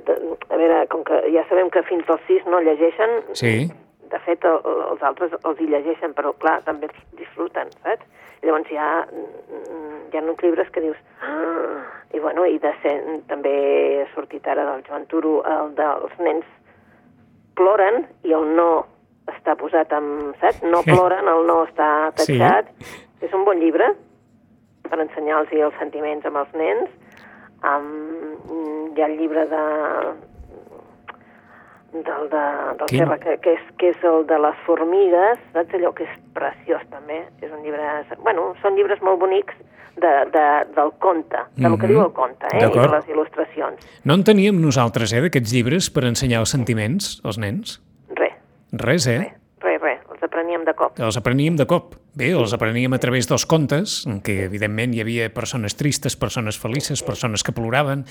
a 0.09 0.57
veure, 0.57 0.87
com 0.89 1.05
que 1.05 1.21
ja 1.33 1.45
sabem 1.49 1.71
que 1.71 1.83
fins 1.89 2.09
als 2.09 2.21
6 2.27 2.47
no 2.47 2.61
llegeixen, 2.61 3.11
Sí. 3.33 3.69
de 4.11 4.19
fet 4.25 4.45
el, 4.45 4.61
els 4.91 5.03
altres 5.03 5.33
els 5.45 5.61
hi 5.61 5.67
llegeixen, 5.69 6.15
però 6.15 6.33
clar, 6.39 6.63
també 6.65 6.87
els 6.89 7.01
disfruten, 7.19 7.69
saps? 7.83 8.07
Llavors 8.43 8.71
hi 8.71 8.77
ha, 8.79 9.07
mm, 9.11 10.13
hi 10.13 10.17
ha 10.19 10.23
uns 10.23 10.43
llibres 10.43 10.71
que 10.71 10.81
dius... 10.81 10.97
Ah! 11.23 11.85
I 12.15 12.21
bueno, 12.21 12.47
i 12.47 12.57
de 12.59 12.71
ser, 12.83 12.95
també 13.29 13.51
ha 14.01 14.07
sortit 14.15 14.47
ara 14.49 14.65
del 14.65 14.83
Joan 14.87 15.05
Turo, 15.11 15.43
el 15.45 15.75
dels 15.77 16.15
nens 16.25 16.47
ploren 17.59 18.07
i 18.25 18.33
el 18.33 18.47
no 18.57 18.87
està 19.29 19.57
posat 19.61 19.93
amb... 19.93 20.33
Saps? 20.41 20.63
No 20.63 20.81
ploren, 20.87 21.29
el 21.29 21.45
no 21.47 21.59
està 21.67 21.89
Sí. 22.17 22.39
tatxat. 22.39 22.71
És 23.21 23.35
un 23.35 23.45
bon 23.45 23.59
llibre 23.61 23.91
per 24.89 25.01
ensenyar-los 25.03 25.53
els 25.53 25.75
sentiments 25.79 26.25
amb 26.25 26.39
els 26.41 26.55
nens. 26.55 26.89
Um, 27.65 28.93
hi 28.97 29.03
ha 29.03 29.07
el 29.09 29.17
llibre 29.19 29.47
de 29.51 29.63
del, 31.93 32.29
de, 32.31 32.43
del 32.79 32.87
Quin? 32.87 32.99
Serra, 33.01 33.17
que, 33.19 33.39
que, 33.41 33.55
és, 33.57 33.63
que 33.81 33.91
és 33.95 34.03
el 34.07 34.27
de 34.29 34.37
les 34.45 34.59
formigues, 34.67 35.41
saps 35.55 35.75
allò 35.79 35.95
que 35.97 36.05
és 36.05 36.15
preciós 36.37 36.85
també? 36.93 37.23
És 37.41 37.51
un 37.51 37.63
llibre... 37.65 37.87
Bueno, 38.23 38.51
són 38.63 38.77
llibres 38.77 39.01
molt 39.03 39.19
bonics 39.23 39.57
de, 39.99 40.11
de, 40.35 40.45
del 40.77 40.93
conte, 41.03 41.41
del 41.57 41.73
Mhm. 41.73 41.81
que 41.81 41.91
diu 41.91 42.03
el 42.05 42.13
conte, 42.13 42.47
eh? 42.53 42.61
I 42.67 42.71
de 42.77 42.89
les 42.93 43.09
il·lustracions. 43.09 43.89
No 44.05 44.15
en 44.15 44.25
teníem 44.25 44.61
nosaltres, 44.61 45.13
eh, 45.13 45.21
d'aquests 45.25 45.53
llibres 45.57 45.91
per 45.91 46.05
ensenyar 46.05 46.41
els 46.45 46.51
sentiments 46.55 47.21
als 47.25 47.39
nens? 47.39 47.81
Res, 48.15 48.37
Res, 48.73 49.07
eh? 49.09 49.19
res, 49.19 49.33
apreníem 50.59 50.65
de 50.65 50.75
cop. 50.75 50.99
Els 50.99 51.17
apreníem 51.17 51.57
de 51.57 51.67
cop. 51.67 51.95
Bé, 52.15 52.33
els 52.35 52.53
apreníem 52.53 52.93
a 52.93 52.99
través 52.99 53.29
dels 53.29 53.45
contes, 53.47 54.05
en 54.07 54.21
què 54.21 54.45
evidentment 54.47 54.95
hi 54.95 55.03
havia 55.03 55.29
persones 55.31 55.77
tristes, 55.77 56.17
persones 56.17 56.59
felices, 56.59 57.03
persones 57.03 57.45
que 57.45 57.53
ploraven, 57.53 58.05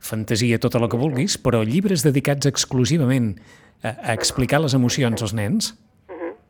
fantasia, 0.00 0.58
tota 0.58 0.80
la 0.80 0.88
que 0.88 0.98
vulguis, 0.98 1.38
però 1.38 1.62
llibres 1.62 2.02
dedicats 2.02 2.46
exclusivament 2.46 3.36
a, 3.82 3.94
a 4.10 4.14
explicar 4.14 4.60
les 4.62 4.74
emocions 4.74 5.22
als 5.22 5.34
nens, 5.34 5.74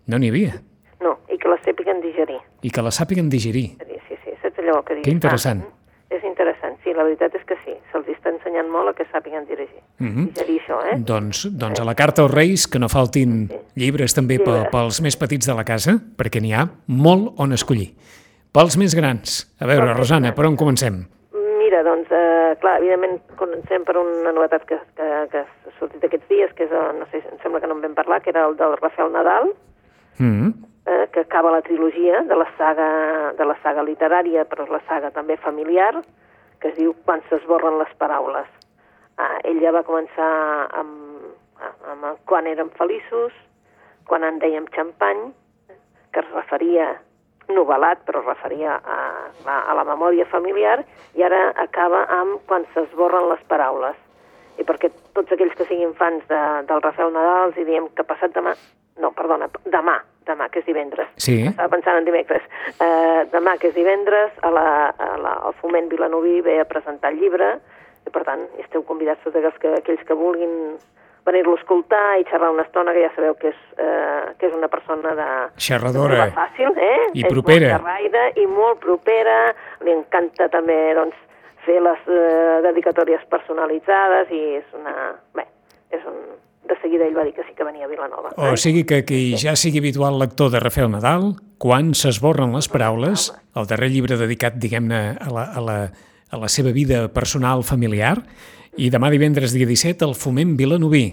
no 0.07 0.19
n'hi 0.19 0.33
havia. 0.33 0.57
No, 1.03 1.19
i 1.29 1.39
que 1.39 1.51
les 1.51 1.61
sàpiguen 1.67 2.01
digerir. 2.01 2.41
I 2.63 2.71
que 2.71 2.83
les 2.83 2.97
sàpiguen 2.97 3.29
digerir. 3.29 3.69
Sí, 3.83 4.01
sí, 4.09 4.19
sí, 4.25 4.37
saps 4.43 4.63
allò 4.63 4.81
que 4.87 4.97
dius? 4.97 5.05
Que 5.05 5.13
interessant. 5.15 5.63
Ah, 5.67 6.17
és 6.17 6.25
interessant, 6.25 6.79
sí, 6.85 6.95
la 6.97 7.05
veritat 7.05 7.37
és 7.37 7.45
que 7.49 7.59
sí. 7.67 7.77
Se'ls 7.93 8.09
està 8.15 8.33
ensenyant 8.33 8.71
molt 8.73 8.93
a 8.93 8.97
que 8.97 9.05
sàpiguen 9.13 9.45
dirigir. 9.51 9.83
Mhm. 10.01 10.33
Digerir 10.33 10.59
això, 10.63 10.81
eh? 10.89 10.97
Doncs, 11.13 11.45
doncs 11.53 11.81
a 11.81 11.85
la 11.85 11.95
carta 11.95 12.25
als 12.25 12.33
Reis 12.33 12.67
que 12.67 12.81
no 12.81 12.89
faltin 12.89 13.51
llibres 13.77 14.15
també 14.15 14.39
Llibres. 14.39 14.69
pels 14.71 15.01
més 15.01 15.17
petits 15.17 15.47
de 15.47 15.55
la 15.55 15.65
casa, 15.65 15.99
perquè 16.17 16.41
n'hi 16.41 16.53
ha 16.53 16.67
molt 16.87 17.35
on 17.39 17.53
escollir. 17.53 17.95
Pels 18.53 18.77
més 18.77 18.95
grans. 18.95 19.47
A 19.61 19.67
veure, 19.67 19.87
Pels 19.87 19.99
Rosana, 19.99 20.35
per 20.35 20.47
on 20.47 20.57
comencem? 20.57 21.07
Mira, 21.59 21.83
doncs, 21.83 22.11
eh, 22.11 22.57
clar, 22.61 22.79
evidentment 22.83 23.21
comencem 23.37 23.85
per 23.85 23.97
una 23.97 24.33
novetat 24.33 24.65
que, 24.69 24.77
que, 24.97 25.07
que 25.33 25.39
ha 25.39 25.73
sortit 25.79 26.05
aquests 26.05 26.29
dies, 26.29 26.53
que 26.53 26.65
és, 26.65 26.71
eh, 26.73 26.93
no 26.99 27.07
sé, 27.11 27.23
em 27.33 27.39
sembla 27.43 27.61
que 27.61 27.67
no 27.67 27.75
en 27.79 27.81
vam 27.83 27.95
parlar, 27.95 28.21
que 28.21 28.31
era 28.31 28.47
el 28.47 28.57
del 28.57 28.77
Rafael 28.77 29.13
Nadal, 29.13 29.53
Mm. 30.19 30.51
eh, 30.87 31.09
que 31.11 31.21
acaba 31.21 31.51
la 31.51 31.63
trilogia 31.63 32.21
de 32.23 32.37
la 32.37 32.47
saga 32.59 33.33
de 33.33 33.45
la 33.47 33.57
saga 33.63 33.83
literària, 33.83 34.45
però 34.45 34.69
la 34.69 34.83
saga 34.87 35.11
també 35.11 35.39
familiar, 35.39 36.03
que 36.61 36.69
es 36.69 36.77
diu 36.77 36.93
Quan 37.07 37.23
s'esborren 37.31 37.79
les 37.79 37.89
paraules. 37.97 38.47
Ah, 39.17 39.39
ell 39.45 39.59
ja 39.63 39.73
va 39.73 39.83
començar 39.83 40.69
amb, 40.77 41.33
amb 41.91 42.05
el 42.05 42.17
Quan 42.27 42.47
érem 42.47 42.69
feliços, 42.77 43.33
Quan 44.09 44.25
en 44.25 44.39
dèiem 44.43 44.67
xampany, 44.75 45.33
que 46.13 46.21
es 46.21 46.31
referia 46.35 46.91
novel·lat, 47.53 48.05
però 48.07 48.23
es 48.23 48.29
referia 48.29 48.77
a, 48.77 48.99
a, 49.45 49.59
a 49.71 49.75
la 49.77 49.85
memòria 49.89 50.27
familiar, 50.31 50.83
i 51.19 51.25
ara 51.27 51.51
acaba 51.61 52.05
amb 52.21 52.41
Quan 52.49 52.67
s'esborren 52.75 53.29
les 53.31 53.43
paraules. 53.49 53.99
I 54.61 54.65
perquè 54.69 54.91
tots 55.17 55.33
aquells 55.33 55.55
que 55.57 55.67
siguin 55.69 55.95
fans 55.97 56.25
de, 56.29 56.41
del 56.69 56.83
Rafael 56.85 57.13
Nadal 57.13 57.51
els 57.51 57.61
diem 57.67 57.89
que 57.97 58.05
passat 58.05 58.35
demà, 58.37 58.53
no, 59.01 59.11
perdona, 59.17 59.49
demà, 59.65 59.97
demà, 60.29 60.49
que 60.53 60.61
és 60.61 60.67
divendres, 60.67 61.09
Sí. 61.17 61.39
estava 61.49 61.73
pensant 61.73 61.97
en 61.99 62.05
dimecres, 62.05 62.43
eh, 62.79 63.25
demà, 63.33 63.57
que 63.59 63.69
és 63.73 63.75
divendres, 63.75 64.31
a 64.43 64.51
la, 64.51 64.67
a 64.93 65.17
la, 65.19 65.33
al 65.49 65.57
Foment 65.61 65.89
Vilanoví 65.89 66.41
ve 66.43 66.61
a 66.61 66.69
presentar 66.69 67.11
el 67.11 67.19
llibre, 67.19 67.57
i 68.07 68.11
per 68.11 68.25
tant, 68.29 68.45
esteu 68.59 68.85
convidats 68.85 69.23
tots 69.25 69.37
aquells 69.37 69.59
que, 69.63 69.73
aquells 69.81 70.05
que 70.07 70.15
vulguin 70.15 70.77
venir-lo 71.27 71.55
a 71.57 71.61
escoltar 71.61 72.19
i 72.21 72.25
xerrar 72.29 72.51
una 72.51 72.65
estona, 72.67 72.93
que 72.93 73.05
ja 73.05 73.11
sabeu 73.15 73.35
que 73.39 73.53
és, 73.53 73.59
eh, 73.79 74.33
que 74.39 74.49
és 74.49 74.55
una 74.57 74.69
persona 74.69 75.15
de... 75.19 75.29
Xerradora. 75.57 76.27
de 76.27 76.37
fàcil, 76.37 76.73
eh? 76.77 77.11
I 77.15 77.27
És 77.27 77.31
propera. 77.31 77.69
molt 77.77 77.85
xerraire 77.85 78.25
i 78.43 78.47
molt 78.51 78.81
propera, 78.83 79.37
li 79.87 79.95
encanta 79.95 80.49
també, 80.51 80.79
doncs, 80.99 81.19
fer 81.67 81.79
les 81.83 82.07
eh, 82.11 82.61
dedicatòries 82.67 83.23
personalitzades 83.31 84.33
i 84.35 84.43
és 84.59 84.79
una... 84.79 85.13
Bé, 85.37 85.47
és 85.95 86.03
un... 86.11 86.17
De 86.63 86.77
seguida 86.79 87.05
ell 87.09 87.17
va 87.17 87.25
dir 87.27 87.33
que 87.35 87.43
sí 87.43 87.57
que 87.59 87.65
venia 87.67 87.89
a 87.89 87.91
Vilanova. 87.91 88.31
O 88.39 88.55
sigui 88.57 88.85
que 88.87 89.01
qui 89.05 89.35
ja 89.37 89.57
sigui 89.59 89.81
habitual 89.83 90.15
lector 90.21 90.53
de 90.53 90.61
Rafael 90.63 90.93
Nadal, 90.93 91.33
quan 91.59 91.91
s'esborren 91.99 92.55
les 92.55 92.69
paraules, 92.71 93.33
el 93.59 93.67
darrer 93.67 93.91
llibre 93.91 94.17
dedicat, 94.17 94.55
diguem-ne, 94.63 95.01
a, 95.19 95.29
la, 95.35 95.49
a, 95.59 95.61
la, 95.67 95.77
a 96.31 96.39
la 96.39 96.49
seva 96.49 96.71
vida 96.71 97.09
personal 97.13 97.65
familiar, 97.67 98.23
i 98.81 98.89
demà 98.93 99.11
divendres 99.13 99.53
dia 99.53 99.69
17 99.69 100.07
el 100.07 100.15
Foment 100.17 100.57
Vilanoví. 100.57 101.05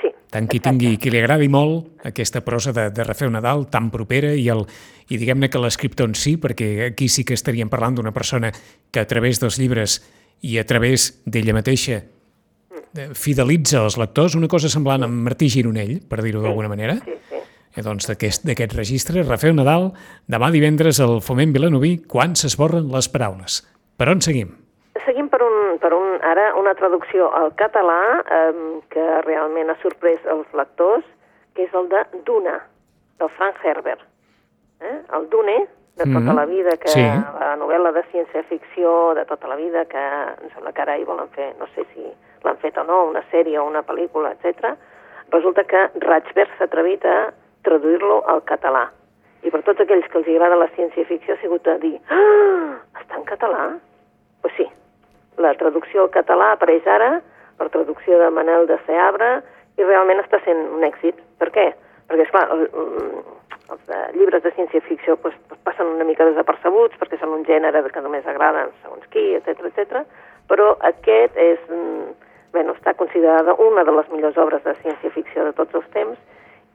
Sí, 0.00 0.10
Tant 0.30 0.46
qui 0.50 0.60
tingui, 0.62 0.96
qui 0.98 1.12
li 1.12 1.20
agradi 1.20 1.48
molt 1.50 2.06
aquesta 2.06 2.42
prosa 2.46 2.72
de, 2.74 2.88
de 2.94 3.06
Rafael 3.06 3.32
Nadal, 3.34 3.66
tan 3.70 3.90
propera, 3.94 4.32
i, 4.34 4.48
el, 4.50 4.64
i 5.10 5.18
diguem-ne 5.20 5.50
que 5.50 5.62
l'escriptor 5.62 6.10
en 6.10 6.16
si, 6.18 6.36
perquè 6.40 6.90
aquí 6.90 7.08
sí 7.08 7.24
que 7.26 7.38
estaríem 7.38 7.70
parlant 7.70 7.98
d'una 7.98 8.14
persona 8.14 8.52
que 8.90 9.02
a 9.02 9.06
través 9.06 9.42
dels 9.42 9.58
llibres 9.60 10.00
i 10.42 10.58
a 10.58 10.64
través 10.66 11.12
d'ella 11.26 11.54
mateixa 11.54 12.00
eh, 12.00 13.10
fidelitza 13.14 13.84
els 13.84 13.98
lectors, 14.00 14.38
una 14.38 14.50
cosa 14.50 14.70
semblant 14.72 15.06
amb 15.06 15.26
Martí 15.28 15.50
Gironell, 15.52 16.00
per 16.08 16.22
dir-ho 16.24 16.42
d'alguna 16.42 16.72
manera. 16.72 16.98
sí, 17.04 17.18
sí. 17.28 17.42
Eh, 17.76 17.84
doncs 17.86 18.08
d'aquest 18.10 18.74
registre, 18.74 19.22
Rafael 19.22 19.54
Nadal, 19.54 19.92
demà 20.26 20.50
divendres 20.50 20.98
al 21.02 21.20
Foment 21.22 21.52
Vilanoví, 21.54 22.00
quan 22.10 22.34
s'esborren 22.34 22.90
les 22.90 23.06
paraules. 23.12 23.60
Per 23.94 24.08
on? 24.10 24.22
Seguim 24.24 25.28
per 25.30 25.40
un, 25.44 25.78
per 25.78 25.92
un, 25.94 26.19
ara 26.30 26.54
una 26.56 26.74
traducció 26.74 27.28
al 27.34 27.52
català 27.58 27.98
eh, 28.20 28.80
que 28.90 29.04
realment 29.26 29.70
ha 29.70 29.76
sorprès 29.82 30.24
els 30.26 30.46
lectors, 30.54 31.04
que 31.54 31.64
és 31.66 31.74
el 31.74 31.88
de 31.90 32.04
Duna, 32.26 32.60
del 33.18 33.28
Frank 33.36 33.56
Herbert. 33.64 34.00
Eh? 34.80 34.96
El 35.16 35.28
Dune, 35.28 35.66
de 35.96 36.04
tota 36.04 36.30
Mhm. 36.30 36.36
la 36.36 36.46
vida, 36.46 36.76
que 36.76 36.88
Sí. 36.88 37.02
la 37.02 37.56
novel·la 37.56 37.92
de 37.92 38.02
ciència-ficció 38.12 39.14
de 39.14 39.24
tota 39.26 39.48
la 39.48 39.56
vida, 39.56 39.84
que 39.84 39.98
em 39.98 40.48
sembla 40.54 40.72
que 40.72 40.82
ara 40.82 40.96
hi 40.96 41.04
volen 41.04 41.28
fer, 41.30 41.54
no 41.58 41.66
sé 41.74 41.84
si 41.92 42.06
l'han 42.44 42.56
fet 42.58 42.78
o 42.78 42.84
no, 42.84 43.04
una 43.04 43.22
sèrie 43.30 43.58
o 43.58 43.64
una 43.66 43.82
pel·lícula, 43.82 44.32
etc. 44.32 44.76
Resulta 45.30 45.64
que 45.64 45.90
Rajberg 46.00 46.56
s'ha 46.56 46.64
atrevit 46.64 47.04
a 47.04 47.32
traduir-lo 47.62 48.24
al 48.26 48.42
català. 48.44 48.88
I 49.42 49.50
per 49.50 49.62
tots 49.62 49.80
aquells 49.80 50.08
que 50.08 50.18
els 50.18 50.28
agrada 50.28 50.56
la 50.56 50.68
ciència-ficció 50.68 51.34
ha 51.34 51.40
sigut 51.40 51.66
a 51.66 51.76
dir 51.78 52.00
ah, 52.10 52.78
està 53.00 53.16
en 53.16 53.24
català? 53.24 53.78
Pues 54.42 54.54
sí, 54.56 54.66
la 55.40 55.54
traducció 55.58 56.06
al 56.06 56.14
català 56.14 56.52
apareix 56.54 56.86
ara, 56.86 57.18
per 57.58 57.68
traducció 57.72 58.18
de 58.20 58.30
Manel 58.32 58.68
de 58.68 58.78
Seabra, 58.86 59.40
i 59.76 59.84
realment 59.84 60.20
està 60.22 60.40
sent 60.44 60.60
un 60.76 60.84
èxit. 60.86 61.18
Per 61.40 61.50
què? 61.54 61.70
Perquè, 62.10 62.26
esclar, 62.26 62.46
el, 62.54 62.66
el, 62.74 63.20
els 63.70 63.92
eh, 63.94 64.06
llibres 64.16 64.42
de 64.42 64.52
ciència-ficció 64.56 65.16
pues, 65.22 65.36
pues, 65.48 65.60
passen 65.66 65.92
una 65.94 66.06
mica 66.08 66.26
desapercebuts 66.26 66.98
perquè 67.00 67.20
són 67.20 67.36
un 67.36 67.46
gènere 67.48 67.82
que 67.94 68.02
només 68.02 68.26
agraden 68.26 68.72
segons 68.82 69.06
qui, 69.14 69.30
etc 69.38 69.68
etc. 69.70 70.02
però 70.50 70.72
aquest 70.90 71.38
és, 71.38 71.62
mm, 71.70 72.10
bé, 72.54 72.64
no 72.66 72.74
està 72.74 72.96
considerada 72.98 73.54
una 73.62 73.84
de 73.86 73.94
les 73.94 74.10
millors 74.10 74.38
obres 74.42 74.64
de 74.66 74.74
ciència-ficció 74.82 75.46
de 75.46 75.54
tots 75.60 75.78
els 75.78 75.90
temps 75.94 76.18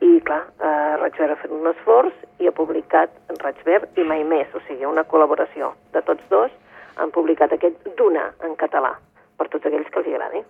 i, 0.03 0.19
clar, 0.27 0.43
eh, 0.59 0.95
Rajber 1.01 1.31
ha 1.31 1.39
fet 1.41 1.51
un 1.51 1.67
esforç 1.71 2.15
i 2.39 2.47
ha 2.47 2.55
publicat 2.55 3.11
Rajber 3.41 3.81
i 3.99 4.07
mai 4.07 4.23
més, 4.23 4.47
o 4.55 4.63
sigui, 4.67 4.87
una 4.87 5.03
col·laboració 5.03 5.73
de 5.95 6.03
tots 6.07 6.23
dos, 6.31 6.51
han 6.97 7.11
publicat 7.11 7.51
aquest 7.53 7.75
Duna 7.97 8.33
en 8.43 8.55
català, 8.55 8.93
per 9.37 9.47
tots 9.49 9.65
aquells 9.65 9.89
que 9.91 9.99
els 9.99 10.07
agradi. 10.13 10.43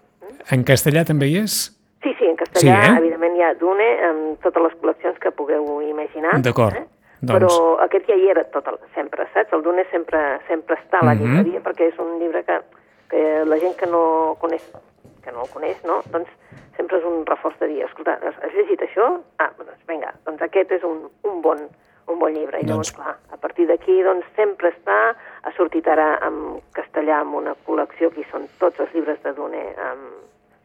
En 0.52 0.64
castellà 0.64 1.06
també 1.06 1.28
hi 1.32 1.38
és? 1.44 1.72
Sí, 2.04 2.14
sí, 2.20 2.26
en 2.30 2.36
castellà, 2.38 2.62
Sí, 2.62 2.92
eh? 2.92 2.98
evidentment, 3.00 3.36
hi 3.36 3.42
ha 3.42 3.54
Dune 3.58 3.88
en 4.10 4.38
totes 4.44 4.62
les 4.64 4.74
col·leccions 4.82 5.18
que 5.20 5.32
pugueu 5.32 5.82
imaginar. 5.82 6.36
D'acord. 6.42 6.76
Eh? 6.76 6.86
Doncs- 7.22 7.34
Però 7.56 7.80
aquest 7.82 8.06
ja 8.08 8.16
hi 8.16 8.28
era 8.30 8.44
tot 8.54 8.68
el, 8.68 8.78
sempre, 8.94 9.26
saps? 9.34 9.52
El 9.54 9.64
Dune 9.64 9.86
sempre, 9.90 10.20
sempre 10.48 10.76
està 10.76 11.00
a 11.02 11.06
la 11.06 11.16
Mhm. 11.16 11.22
llibreria 11.24 11.62
perquè 11.64 11.88
és 11.94 11.98
un 12.00 12.20
llibre 12.20 12.44
que, 12.44 12.60
que 13.10 13.46
la 13.46 13.58
gent 13.58 13.76
que 13.76 13.88
no 13.88 14.36
coneix, 14.40 14.62
que 15.24 15.32
no 15.32 15.42
el 15.44 15.50
coneix, 15.50 15.84
no? 15.86 16.02
Doncs 16.12 16.30
sempre 16.78 16.98
és 17.00 17.06
un 17.06 17.26
reforç 17.26 17.58
de 17.60 17.68
dir, 17.68 17.82
escolta, 17.86 18.20
has, 18.22 18.36
has 18.44 18.54
llegit 18.54 18.82
això? 18.82 19.22
Ah, 19.40 19.50
doncs 19.58 19.72
vinga, 19.88 20.14
doncs 20.26 20.42
aquest 20.42 20.72
és 20.72 20.84
un, 20.84 21.10
un 21.24 21.42
bon 21.42 21.58
un 22.08 22.20
bon 22.20 22.34
llibre. 22.34 22.60
I 22.60 22.66
Doncs- 22.66 22.70
llavors, 22.70 22.92
clar, 22.94 23.18
a 23.32 23.38
partir 23.38 23.68
d'aquí 23.68 24.02
doncs, 24.04 24.26
sempre 24.36 24.72
està, 24.74 25.16
ha 25.44 25.52
sortit 25.58 25.88
ara 25.88 26.16
en 26.26 26.62
castellà 26.78 27.22
amb 27.22 27.36
una 27.42 27.56
col·lecció 27.68 28.12
que 28.14 28.26
són 28.32 28.48
tots 28.60 28.80
els 28.80 28.94
llibres 28.94 29.22
de 29.24 29.34
Dune, 29.38 29.62
amb, 29.90 30.10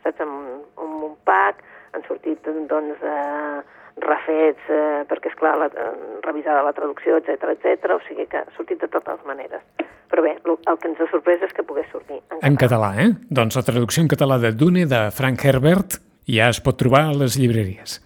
saps, 0.04 0.20
amb, 0.24 0.64
amb 0.78 1.04
un 1.10 1.16
pack, 1.24 1.62
han 1.94 2.04
sortit 2.06 2.44
doncs, 2.70 3.02
eh, 3.02 3.60
refets, 4.00 4.68
eh, 4.70 5.04
perquè, 5.08 5.32
és 5.32 5.38
clar, 5.38 5.56
la, 5.58 5.66
eh, 5.66 6.20
revisada 6.24 6.62
la 6.62 6.72
traducció, 6.72 7.16
etc 7.18 7.54
etc. 7.56 7.96
o 7.96 8.00
sigui 8.08 8.26
que 8.26 8.38
ha 8.38 8.46
sortit 8.56 8.80
de 8.80 8.88
totes 8.88 9.24
maneres. 9.26 9.62
Però 10.10 10.22
bé, 10.22 10.36
el, 10.42 10.78
que 10.78 10.88
ens 10.88 11.00
ha 11.00 11.06
sorprès 11.10 11.42
és 11.46 11.52
que 11.54 11.62
pogués 11.62 11.86
sortir 11.92 12.18
en, 12.18 12.40
En 12.42 12.56
català, 12.58 12.94
eh? 12.98 13.10
Doncs 13.30 13.56
la 13.56 13.62
traducció 13.62 14.02
en 14.02 14.08
català 14.10 14.40
de 14.42 14.52
Dune, 14.52 14.86
de 14.90 15.10
Frank 15.14 15.44
Herbert, 15.44 16.00
ja 16.26 16.48
es 16.50 16.60
pot 16.60 16.78
trobar 16.78 17.08
a 17.08 17.14
les 17.14 17.38
llibreries. 17.38 18.00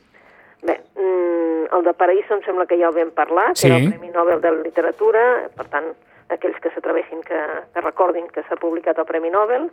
El 1.84 1.90
de 1.92 1.98
Paraíso 2.00 2.32
em 2.32 2.40
sembla 2.48 2.64
que 2.64 2.78
ja 2.80 2.88
el 2.88 2.94
vam 2.96 3.10
parlar, 3.12 3.50
que 3.52 3.60
Sí. 3.60 3.66
era 3.68 3.76
el 3.76 3.90
Premi 3.92 4.08
Nobel 4.08 4.40
de 4.40 4.50
Literatura, 4.64 5.50
per 5.54 5.66
tant, 5.68 5.90
aquells 6.32 6.56
que 6.64 6.70
s'atreveixin 6.72 7.20
que, 7.20 7.36
que 7.74 7.80
recordin 7.84 8.24
que 8.32 8.40
s'ha 8.48 8.56
publicat 8.56 8.96
el 8.98 9.04
Premi 9.04 9.28
Nobel, 9.28 9.68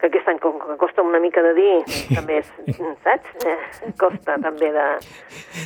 que 0.00 0.06
aquest 0.06 0.28
any, 0.30 0.38
com 0.38 0.56
que 0.62 0.76
costa 0.78 1.02
una 1.02 1.18
mica 1.20 1.42
de 1.42 1.52
dir, 1.58 1.74
també 2.14 2.38
és, 2.38 2.48
saps? 3.04 3.28
Eh, 3.44 3.90
costa 4.00 4.38
també 4.40 4.70
de... 4.72 4.86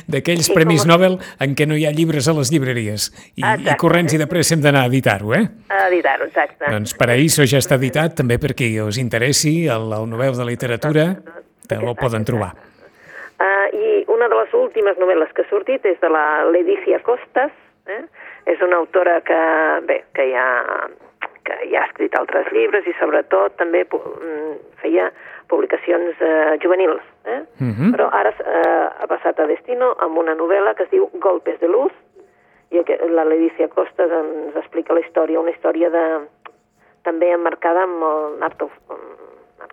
D'aquells 0.09 0.49
Sí, 0.49 0.53
Premis 0.57 0.81
com- 0.83 0.89
Nobel 0.91 1.15
en 1.39 1.53
què 1.55 1.67
no 1.69 1.77
hi 1.79 1.85
ha 1.87 1.93
llibres 1.95 2.27
a 2.27 2.33
les 2.35 2.51
llibreries. 2.51 3.07
I, 3.37 3.39
i 3.39 3.45
Exacte. 3.45 3.77
corrents 3.85 4.17
i 4.17 4.19
de 4.19 4.27
pressa 4.27 4.57
hem 4.57 4.65
d'anar 4.65 4.83
a 4.83 4.91
editar-ho, 4.91 5.31
eh? 5.37 5.45
A 5.69 5.85
editar-ho, 5.87 6.25
exacte. 6.27 6.65
Doncs 6.67 6.97
Paraíso 6.99 7.45
ja 7.47 7.61
està 7.63 7.77
editat, 7.79 8.17
també 8.19 8.39
per 8.41 8.51
qui 8.57 8.73
us 8.83 8.97
interessi 8.99 9.67
el, 9.69 9.87
el 9.95 10.09
Nobel 10.11 10.35
de 10.35 10.49
Literatura, 10.49 11.07
també 11.69 11.87
el 11.93 11.95
poden 11.95 12.25
trobar. 12.27 12.51
I 12.57 12.72
una 14.23 14.35
de 14.35 14.39
les 14.39 14.53
últimes 14.53 14.99
novel·les 15.01 15.31
que 15.35 15.43
ha 15.43 15.49
sortit 15.49 15.83
és 15.85 15.99
de 15.99 16.09
la 16.11 16.45
Leticia 16.47 16.99
Costas, 17.03 17.51
eh? 17.91 18.03
és 18.47 18.61
una 18.63 18.77
autora 18.79 19.19
que, 19.21 19.39
bé, 19.87 19.97
que 20.15 20.29
ja, 20.31 20.45
que 21.43 21.57
ja 21.71 21.81
ha 21.81 21.87
escrit 21.89 22.15
altres 22.15 22.47
llibres 22.55 22.87
i 22.87 22.93
sobretot 22.99 23.57
també 23.59 23.83
mm, 23.83 24.53
feia 24.79 25.09
publicacions 25.51 26.21
eh, 26.23 26.55
juvenils. 26.63 27.03
Eh? 27.25 27.41
Mhm. 27.59 27.91
Però 27.95 28.07
ara 28.15 28.31
eh, 28.31 28.87
ha 29.03 29.09
passat 29.11 29.39
a 29.39 29.49
Destino 29.49 29.91
amb 29.99 30.17
una 30.17 30.37
novel·la 30.39 30.75
que 30.77 30.87
es 30.87 30.93
diu 30.95 31.09
Golpes 31.19 31.59
de 31.59 31.67
luz 31.67 31.91
i 32.71 32.79
la 33.11 33.27
Leticia 33.27 33.67
Costas 33.67 34.11
ens 34.11 34.55
explica 34.55 34.95
la 34.95 35.03
història, 35.03 35.41
una 35.43 35.51
història 35.51 35.91
de, 35.93 36.05
també 37.03 37.33
emmarcada 37.35 37.83
amb 37.83 38.07
el 38.07 38.39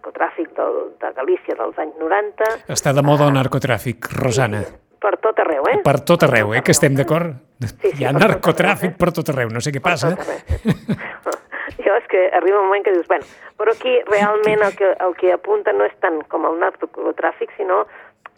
narcotràfic 0.01 0.53
del, 0.57 0.77
de 1.01 1.11
Galícia 1.17 1.55
dels 1.59 1.79
anys 1.79 1.97
90, 2.01 2.49
Està 2.73 2.93
de 2.97 3.03
moda 3.05 3.27
el 3.29 3.35
narcotràfic, 3.37 4.09
Rosana. 4.17 4.63
per 5.01 5.17
tot 5.21 5.39
arreu, 5.41 5.65
eh? 5.71 5.79
Per 5.85 6.01
tot 6.05 6.23
arreu, 6.25 6.55
eh? 6.55 6.63
Que 6.63 6.73
estem 6.73 6.95
d'acord? 6.97 7.35
sí, 7.61 7.93
Hi 7.99 8.05
ha 8.05 8.13
per 8.13 8.21
tot 8.21 8.29
narcotràfic 8.29 8.97
per 8.99 9.13
tot 9.13 9.29
arreu, 9.33 9.49
no 9.53 9.61
sé 9.61 9.73
què 9.73 9.81
passa. 9.81 10.09
arreu. 10.13 10.41
jo 11.85 11.95
és 11.97 12.07
que 12.09 12.31
arriba 12.37 12.61
un 12.61 12.67
moment 12.69 12.85
que 12.85 12.93
dius, 12.93 13.07
bueno, 13.09 13.25
però 13.57 13.73
aquí 13.73 13.99
realment 14.11 14.63
el 14.63 14.75
que, 14.77 14.93
el 15.01 15.15
que 15.17 15.33
apunta 15.33 15.73
no 15.73 15.85
és 15.85 15.97
tant 16.01 16.21
com 16.29 16.45
el 16.49 16.59
narcotràfic, 16.61 17.53
sinó 17.57 17.87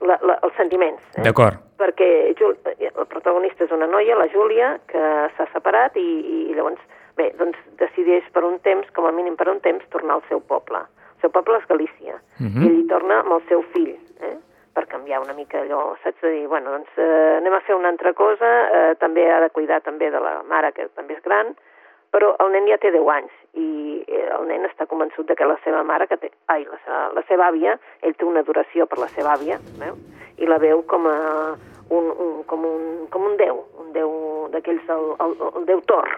la, 0.03 0.19
la, 0.23 0.39
els 0.43 0.55
sentiments. 0.59 1.03
Eh? 1.17 1.23
D'acord. 1.27 1.59
perquè 1.83 2.35
Jul, 2.39 2.55
el 2.79 3.07
protagonista 3.11 3.65
és 3.65 3.73
una 3.75 3.87
noia, 3.91 4.15
la 4.15 4.29
Júlia, 4.31 4.77
que 4.87 5.03
s'ha 5.37 5.47
separat 5.53 5.97
i, 5.99 6.07
i 6.07 6.55
llavors, 6.55 6.79
bé, 7.19 7.33
doncs 7.39 7.59
decideix 7.81 8.23
per 8.33 8.45
un 8.47 8.61
temps, 8.63 8.87
com 8.95 9.07
a 9.07 9.11
mínim 9.11 9.35
per 9.37 9.49
un 9.51 9.59
temps, 9.61 9.83
tornar 9.91 10.15
al 10.21 10.23
seu 10.29 10.39
poble. 10.41 10.79
El 10.79 11.02
seu 11.23 11.33
poble 11.35 11.59
és 11.59 11.69
Galícia. 11.71 12.21
Mhm. 12.39 12.47
Uh 12.47 12.53
-huh. 12.53 12.63
I 12.63 12.69
ell 12.69 12.81
hi 12.81 12.87
torna 12.89 13.21
amb 13.21 13.33
el 13.33 13.43
seu 13.49 13.63
fill, 13.73 13.97
eh? 14.21 14.37
per 14.73 14.87
canviar 14.87 15.21
una 15.21 15.35
mica 15.35 15.61
allò, 15.61 15.97
saps? 16.03 16.21
De 16.21 16.31
dir, 16.31 16.47
bueno, 16.49 16.71
doncs 16.71 16.89
eh, 16.97 17.37
anem 17.37 17.53
a 17.53 17.61
fer 17.61 17.75
una 17.77 17.89
altra 17.89 18.13
cosa, 18.13 18.49
eh, 18.71 18.95
també 18.97 19.31
ha 19.31 19.41
de 19.41 19.51
cuidar 19.51 19.81
també 19.83 20.11
de 20.11 20.21
la 20.21 20.43
mare, 20.49 20.73
que 20.73 20.89
també 20.95 21.15
és 21.15 21.23
gran, 21.23 21.55
però 22.13 22.35
el 22.45 22.53
nen 22.53 22.67
ja 22.69 22.79
té 22.79 22.91
10 22.91 23.09
anys 23.09 23.33
i 23.53 24.05
eh, 24.07 24.29
el 24.39 24.47
nen 24.47 24.65
està 24.65 24.87
convençut 24.87 25.27
de 25.29 25.37
que 25.37 25.49
la 25.49 25.59
seva 25.65 25.83
mare, 25.83 26.07
que 26.07 26.17
té, 26.17 26.31
ai, 26.53 26.65
la 26.65 26.79
seva, 26.85 27.13
la 27.17 27.23
seva 27.29 27.49
àvia, 27.53 27.79
ell 28.03 28.15
té 28.15 28.25
una 28.25 28.41
adoració 28.41 28.87
per 28.87 28.99
la 28.99 29.09
seva 29.09 29.37
àvia, 29.37 29.59
veu? 29.81 29.97
i 30.39 30.49
la 30.49 30.59
veu 30.59 30.83
com 30.89 31.07
a 31.07 31.17
un, 31.93 32.11
un, 32.11 32.43
com, 32.49 32.65
un, 32.65 33.07
com 33.13 33.25
un 33.29 33.37
déu, 33.37 33.65
un 33.81 33.93
déu 33.93 34.13
d'aquells, 34.53 34.89
el, 34.89 35.09
el, 35.21 35.37
el 35.53 35.67
déu 35.69 35.81
Thor, 35.89 36.09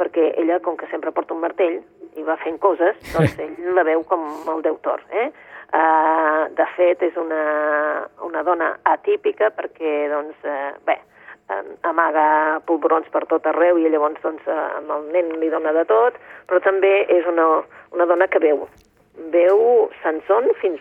perquè 0.00 0.32
ella, 0.40 0.60
com 0.64 0.76
que 0.76 0.88
sempre 0.90 1.12
porta 1.12 1.34
un 1.34 1.42
martell 1.44 1.80
i 2.16 2.26
va 2.26 2.38
fent 2.42 2.58
coses, 2.62 2.98
doncs 3.14 3.38
ell 3.40 3.72
la 3.76 3.86
veu 3.88 4.04
com 4.08 4.26
el 4.54 4.62
déu 4.66 4.78
Thor. 4.84 5.04
Eh? 5.10 5.30
Uh, 5.72 6.50
de 6.52 6.66
fet, 6.76 7.00
és 7.00 7.16
una, 7.16 7.42
una 8.26 8.42
dona 8.44 8.74
atípica 8.84 9.48
perquè, 9.56 9.94
doncs, 10.12 10.36
uh, 10.44 10.74
bé, 10.84 10.98
amaga 11.88 12.60
polvorons 12.68 13.08
per 13.12 13.24
tot 13.30 13.46
arreu 13.50 13.78
i 13.78 13.90
llavors 13.90 14.20
doncs, 14.22 14.46
eh, 14.46 14.60
amb 14.78 14.92
el 14.94 15.08
nen 15.14 15.34
li 15.40 15.50
dona 15.52 15.72
de 15.76 15.84
tot, 15.88 16.16
però 16.48 16.60
també 16.64 16.92
és 17.10 17.26
una, 17.26 17.46
una 17.92 18.06
dona 18.06 18.28
que 18.28 18.40
veu. 18.42 18.66
Veu 19.34 19.60
Sansón 20.02 20.48
fins, 20.60 20.80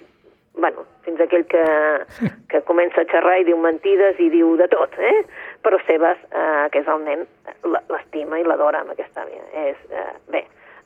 bueno, 0.62 0.86
fins 1.04 1.20
aquell 1.20 1.44
que, 1.52 1.64
que 2.52 2.62
comença 2.70 3.02
a 3.02 3.10
xerrar 3.12 3.40
i 3.42 3.48
diu 3.50 3.58
mentides 3.60 4.22
i 4.22 4.30
diu 4.32 4.54
de 4.60 4.70
tot, 4.72 4.96
eh? 5.02 5.26
però 5.66 5.80
Sebas, 5.88 6.22
eh, 6.32 6.70
que 6.72 6.84
és 6.86 6.88
el 6.94 7.04
nen, 7.04 7.26
l'estima 7.90 8.40
i 8.40 8.46
l'adora 8.48 8.86
amb 8.86 8.94
aquesta 8.94 9.26
àvia. 9.26 9.44
És, 9.66 9.82
eh, 9.92 10.08
bé, 10.32 10.46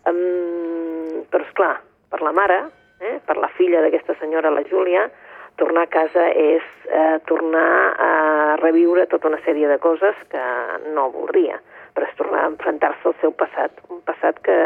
um, 0.10 1.22
però 1.30 1.46
és 1.46 1.54
clar, 1.60 1.76
per 2.10 2.24
la 2.26 2.34
mare, 2.36 2.64
eh, 3.04 3.20
per 3.28 3.38
la 3.38 3.52
filla 3.60 3.84
d'aquesta 3.84 4.18
senyora, 4.22 4.54
la 4.54 4.66
Júlia, 4.72 5.06
tornar 5.60 5.86
a 5.86 5.92
casa 5.92 6.28
és 6.32 6.64
eh, 6.90 7.20
tornar 7.30 7.96
a 8.00 8.12
reviure 8.60 9.06
tota 9.12 9.30
una 9.32 9.40
sèrie 9.46 9.70
de 9.72 9.80
coses 9.84 10.16
que 10.32 10.44
no 10.96 11.10
voldria, 11.14 11.60
però 11.96 12.08
és 12.08 12.18
tornar 12.20 12.44
a 12.44 12.52
enfrontar-se 12.52 13.08
al 13.08 13.16
seu 13.22 13.32
passat, 13.32 13.80
un 13.90 14.02
passat 14.08 14.40
que, 14.44 14.58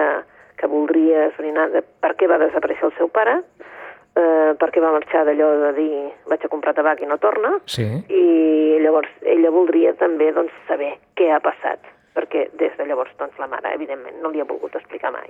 que 0.58 0.70
voldria 0.70 1.28
esbrinar 1.30 1.70
de 1.75 1.84
per 2.01 2.16
què 2.18 2.30
va 2.30 2.42
desaparèixer 2.42 2.89
el 2.89 2.96
seu 2.98 3.12
pare, 3.13 3.39
eh, 4.20 4.54
per 4.60 4.70
què 4.76 4.82
va 4.84 4.92
marxar 4.92 5.24
d'allò 5.28 5.48
de 5.64 5.72
dir 5.78 5.94
vaig 6.28 6.44
a 6.46 6.50
comprar 6.52 6.74
tabac 6.76 7.02
i 7.02 7.08
no 7.08 7.18
torna, 7.18 7.56
Sí. 7.66 7.86
i 8.10 8.80
llavors 8.84 9.10
ella 9.24 9.50
voldria 9.56 9.94
també 9.96 10.32
doncs, 10.36 10.52
saber 10.68 10.98
què 11.16 11.32
ha 11.32 11.40
passat, 11.40 11.80
perquè 12.16 12.50
des 12.60 12.76
de 12.78 12.86
llavors 12.86 13.12
doncs, 13.18 13.38
la 13.40 13.48
mare, 13.48 13.74
evidentment, 13.74 14.20
no 14.22 14.30
li 14.30 14.42
ha 14.42 14.46
volgut 14.50 14.76
explicar 14.76 15.12
mai. 15.12 15.30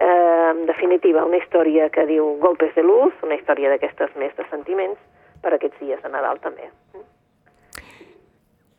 Eh, 0.00 0.50
en 0.54 0.64
definitiva, 0.66 1.24
una 1.26 1.36
història 1.36 1.90
que 1.90 2.06
diu 2.06 2.36
Golpes 2.40 2.74
de 2.74 2.82
luz, 2.82 3.12
una 3.22 3.34
història 3.34 3.68
d'aquestes 3.68 4.14
més 4.16 4.32
de 4.36 4.46
sentiments, 4.48 4.98
per 5.42 5.52
aquests 5.54 5.78
dies 5.80 6.00
de 6.02 6.08
Nadal 6.08 6.38
també. 6.40 6.70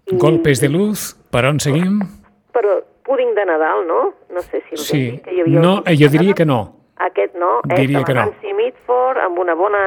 I- 0.07 0.17
Golpes 0.17 0.59
de 0.61 0.69
luz, 0.69 1.13
per 1.31 1.45
on 1.45 1.59
seguim? 1.59 1.99
Però 2.53 2.81
púding 3.05 3.33
de 3.35 3.45
Nadal, 3.45 3.85
no? 3.87 4.13
No 4.33 4.41
sé 4.41 4.61
si 4.69 4.77
Sí. 4.77 5.19
que 5.23 5.33
hi 5.35 5.41
havia 5.41 5.59
No, 5.59 5.83
jo 5.85 6.09
diria 6.09 6.33
que 6.33 6.45
no. 6.45 6.75
Aquest 6.97 7.33
no, 7.35 7.61
Diria 7.65 7.99
és 7.99 8.05
que 8.05 8.13
no. 8.13 8.25
Nancy 8.25 8.50
Mitford, 8.71 9.19
amb 9.19 9.39
una 9.39 9.53
bona, 9.55 9.81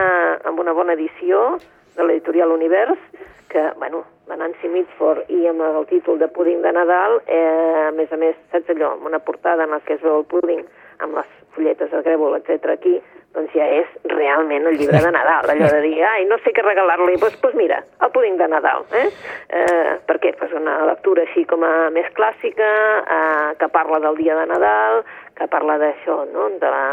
amb 0.45 0.61
una 0.61 0.73
bona 0.77 0.93
edició 0.93 1.57
de 1.97 2.05
l'editorial 2.05 2.53
Univers, 2.53 3.01
que, 3.49 3.63
bueno, 3.79 4.05
la 4.29 4.37
Nancy 4.37 4.69
Mitford 4.69 5.31
i 5.33 5.47
amb 5.49 5.63
el 5.65 5.87
títol 5.89 6.19
de 6.19 6.29
Púding 6.29 6.61
de 6.63 6.73
Nadal, 6.73 7.21
eh, 7.27 7.89
a 7.89 7.93
més 7.97 8.13
a 8.13 8.19
més, 8.21 8.37
saps 8.53 8.73
allò, 8.75 8.93
amb 8.97 9.07
una 9.07 9.21
portada 9.25 9.65
en 9.65 9.73
la 9.73 9.81
que 9.81 9.97
es 9.97 10.03
veu 10.03 10.19
el 10.21 10.29
púding 10.29 10.65
amb 11.01 11.17
les 11.17 11.31
fulletes 11.55 11.91
de 11.91 12.03
grèvol, 12.03 12.37
etc 12.37 12.75
aquí, 12.75 12.99
doncs 13.35 13.55
ja 13.55 13.67
és 13.79 13.97
realment 14.11 14.69
el 14.69 14.77
llibre 14.79 15.01
de 15.01 15.15
Nadal, 15.15 15.49
allò 15.55 15.71
de 15.71 15.81
dir, 15.87 15.97
ai, 16.05 16.27
no 16.29 16.37
sé 16.43 16.53
què 16.53 16.67
regalar-li, 16.67 17.17
doncs, 17.23 17.41
doncs 17.41 17.57
mira, 17.59 17.81
el 18.05 18.13
púding 18.15 18.37
de 18.43 18.51
Nadal, 18.53 18.85
eh? 18.93 19.09
eh 19.49 19.97
per 20.07 20.21
què? 20.21 20.35
Pues 20.39 20.53
una 20.53 20.81
lectura 20.91 21.25
així 21.25 21.47
com 21.49 21.65
a 21.65 21.91
més 21.95 22.11
clàssica, 22.19 22.71
eh, 23.01 23.51
que 23.61 23.71
parla 23.73 24.03
del 24.07 24.19
dia 24.21 24.37
de 24.39 24.47
Nadal, 24.53 25.05
que 25.39 25.49
parla 25.51 25.79
d'això, 25.79 26.25
no?, 26.35 26.51
de 26.59 26.75
la, 26.75 26.85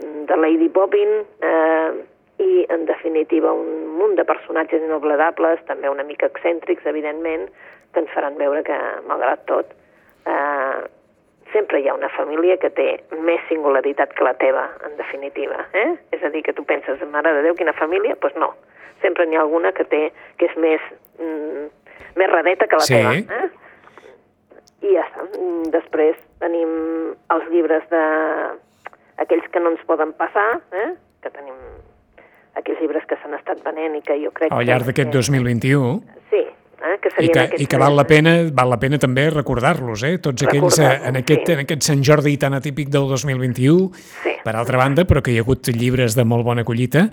de 0.00 0.36
Lady 0.36 0.68
Bobbin, 0.68 1.08
eh, 1.42 1.90
i, 2.40 2.66
en 2.72 2.86
definitiva, 2.86 3.52
un 3.52 3.96
munt 3.98 4.16
de 4.16 4.24
personatges 4.24 4.82
inobladables, 4.82 5.60
també 5.68 5.90
una 5.92 6.06
mica 6.08 6.26
excèntrics, 6.30 6.86
evidentment, 6.88 7.50
que 7.92 8.00
ens 8.00 8.10
faran 8.14 8.38
veure 8.38 8.62
que, 8.64 8.78
malgrat 9.08 9.44
tot, 9.50 9.74
eh, 10.26 10.80
sempre 11.52 11.80
hi 11.80 11.88
ha 11.88 11.94
una 11.94 12.08
família 12.14 12.56
que 12.62 12.70
té 12.70 12.88
més 13.26 13.42
singularitat 13.48 14.14
que 14.14 14.24
la 14.24 14.34
teva, 14.40 14.68
en 14.86 14.96
definitiva. 14.96 15.66
Eh? 15.74 15.96
És 16.12 16.22
a 16.22 16.30
dir, 16.30 16.42
que 16.46 16.54
tu 16.54 16.64
penses, 16.64 17.02
mare 17.10 17.32
de 17.34 17.42
Déu, 17.42 17.56
quina 17.58 17.72
família? 17.72 18.14
Doncs 18.14 18.20
pues 18.20 18.36
no. 18.36 18.54
Sempre 19.02 19.26
n'hi 19.26 19.36
ha 19.36 19.40
alguna 19.42 19.72
que 19.72 19.84
té 19.84 20.12
que 20.38 20.46
és 20.46 20.56
més, 20.56 20.80
mm, 21.18 21.66
més 22.16 22.30
redeta 22.30 22.66
que 22.68 22.76
la 22.76 22.86
Sí. 22.86 22.94
teva. 22.94 23.14
Eh? 23.14 23.50
I 24.82 24.94
ja 24.94 25.04
està. 25.08 25.26
Després 25.72 26.16
tenim 26.38 27.14
els 27.30 27.48
llibres 27.50 27.82
de 27.90 28.04
aquells 29.20 29.46
que 29.52 29.60
no 29.60 29.74
ens 29.74 29.82
poden 29.88 30.12
passar, 30.18 30.48
eh? 30.72 30.90
que 31.20 31.30
tenim 31.34 31.56
aquells 32.58 32.80
llibres 32.82 33.04
que 33.08 33.18
s'han 33.20 33.36
estat 33.36 33.60
venent 33.64 33.94
i 33.98 34.02
que 34.02 34.16
jo 34.22 34.32
crec 34.34 34.52
Al 34.52 34.64
llarg 34.66 34.88
que... 34.88 34.92
d'aquest 34.92 35.12
2021 35.14 35.92
Sí, 36.32 36.40
eh? 36.42 36.96
que 37.02 37.08
i 37.08 37.14
serien 37.14 37.32
que, 37.36 37.44
aquests 37.46 37.62
i 37.62 37.68
que 37.70 37.80
val 37.80 37.96
la 37.96 38.06
pena, 38.08 38.34
val 38.56 38.72
la 38.72 38.78
pena 38.82 38.98
també 38.98 39.28
recordar-los, 39.30 40.02
eh? 40.08 40.16
Tots 40.24 40.46
aquells 40.48 40.80
eh, 40.82 40.90
en 41.10 41.20
aquest, 41.20 41.46
sí. 41.46 41.54
en 41.54 41.64
aquest 41.66 41.86
Sant 41.86 42.02
Jordi 42.06 42.36
tan 42.40 42.56
atípic 42.58 42.88
del 42.90 43.06
2021, 43.12 43.90
Sí. 44.24 44.36
per 44.44 44.56
altra 44.56 44.80
banda, 44.80 45.04
però 45.04 45.22
que 45.22 45.34
hi 45.34 45.38
ha 45.38 45.44
hagut 45.44 45.68
llibres 45.76 46.16
de 46.16 46.24
molt 46.24 46.44
bona 46.44 46.64
collita, 46.64 47.08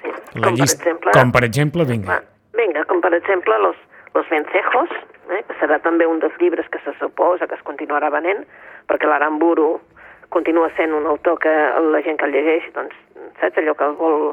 Sí. 0.00 0.12
la 0.38 0.48
com, 0.48 0.54
llista, 0.54 0.78
per 0.78 0.92
exemple, 0.92 1.12
com 1.18 1.32
per 1.32 1.44
exemple, 1.44 1.84
vinga, 1.84 2.06
Va, 2.14 2.20
Vinga, 2.60 2.84
com 2.84 3.00
per 3.00 3.14
exemple 3.14 3.56
Los, 3.58 3.76
los 4.14 4.28
Vencejos, 4.28 4.90
eh, 5.30 5.42
que 5.48 5.54
serà 5.60 5.80
també 5.80 6.06
un 6.06 6.20
dels 6.20 6.34
llibres 6.40 6.68
que 6.68 6.78
se 6.84 6.92
suposa 6.98 7.46
que 7.48 7.54
es 7.56 7.62
continuarà 7.64 8.10
venent, 8.10 8.44
perquè 8.90 9.08
l'Aramburu 9.08 9.80
continua 10.30 10.70
sent 10.76 10.94
un 10.94 11.06
autor 11.10 11.38
que 11.42 11.52
la 11.90 12.00
gent 12.06 12.18
que 12.20 12.26
el 12.28 12.32
llegeix, 12.32 12.68
doncs, 12.74 12.94
saps 13.40 13.58
allò 13.60 13.74
que 13.76 13.84
el 13.84 13.96
vol, 13.98 14.30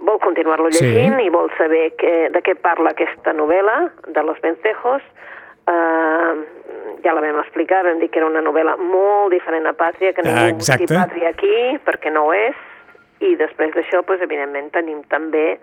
vol 0.00 0.18
continuar-lo 0.24 0.70
Sí. 0.72 0.84
llegint 0.84 1.20
i 1.20 1.28
vol 1.30 1.50
saber 1.58 1.92
que, 2.00 2.30
de 2.34 2.42
què 2.42 2.56
parla 2.56 2.90
aquesta 2.90 3.32
novel·la 3.36 3.90
de 4.08 4.22
Los 4.24 4.40
Vencejos. 4.40 5.02
Uh, 5.62 6.42
ja 7.04 7.12
la 7.14 7.20
vam 7.22 7.38
explicar, 7.38 7.84
vam 7.86 8.00
dir 8.00 8.08
que 8.10 8.18
era 8.18 8.26
una 8.26 8.40
novel·la 8.42 8.74
molt 8.80 9.30
diferent 9.30 9.66
a 9.70 9.72
Pàtria, 9.78 10.12
que 10.12 10.22
Ah, 10.24 10.48
ningú 10.48 10.56
exacte. 10.58 10.86
busqui 10.88 10.96
Pàtria 10.98 11.28
aquí, 11.28 11.78
perquè 11.86 12.10
no 12.10 12.24
ho 12.26 12.32
és, 12.34 12.56
i 13.20 13.36
després 13.36 13.70
d'això, 13.74 14.02
doncs, 14.04 14.22
evidentment, 14.22 14.70
tenim 14.74 15.04
també 15.04 15.58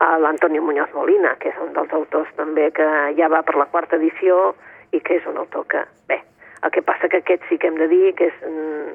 a 0.00 0.18
l'Antonio 0.18 0.62
Muñoz 0.62 0.88
Molina, 0.94 1.36
que 1.38 1.50
és 1.50 1.58
un 1.60 1.74
dels 1.74 1.92
autors 1.92 2.28
també 2.36 2.70
que 2.72 2.86
ja 3.18 3.28
va 3.28 3.42
per 3.42 3.56
la 3.56 3.66
quarta 3.66 3.96
edició 3.96 4.54
i 4.92 5.00
que 5.00 5.16
és 5.16 5.26
un 5.26 5.36
autor 5.36 5.66
que, 5.68 5.84
bé, 6.08 6.22
el 6.62 6.70
que 6.70 6.82
passa 6.82 7.08
que 7.08 7.22
aquest 7.22 7.42
sí 7.48 7.58
que 7.58 7.68
hem 7.68 7.76
de 7.80 7.88
dir 7.88 8.14
que 8.18 8.30
és 8.30 8.46
mm, 8.46 8.94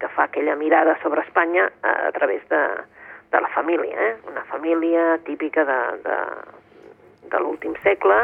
que 0.00 0.08
fa 0.14 0.28
aquella 0.28 0.56
mirada 0.56 0.96
sobre 1.02 1.24
Espanya 1.26 1.66
a, 1.82 2.08
a 2.08 2.12
través 2.12 2.46
de, 2.48 2.62
de 3.32 3.40
la 3.40 3.48
família, 3.48 3.96
eh? 4.08 4.14
una 4.28 4.44
família 4.44 5.18
típica 5.26 5.64
de, 5.64 5.80
de, 6.06 6.20
de 7.32 7.42
l'últim 7.42 7.74
segle 7.84 8.22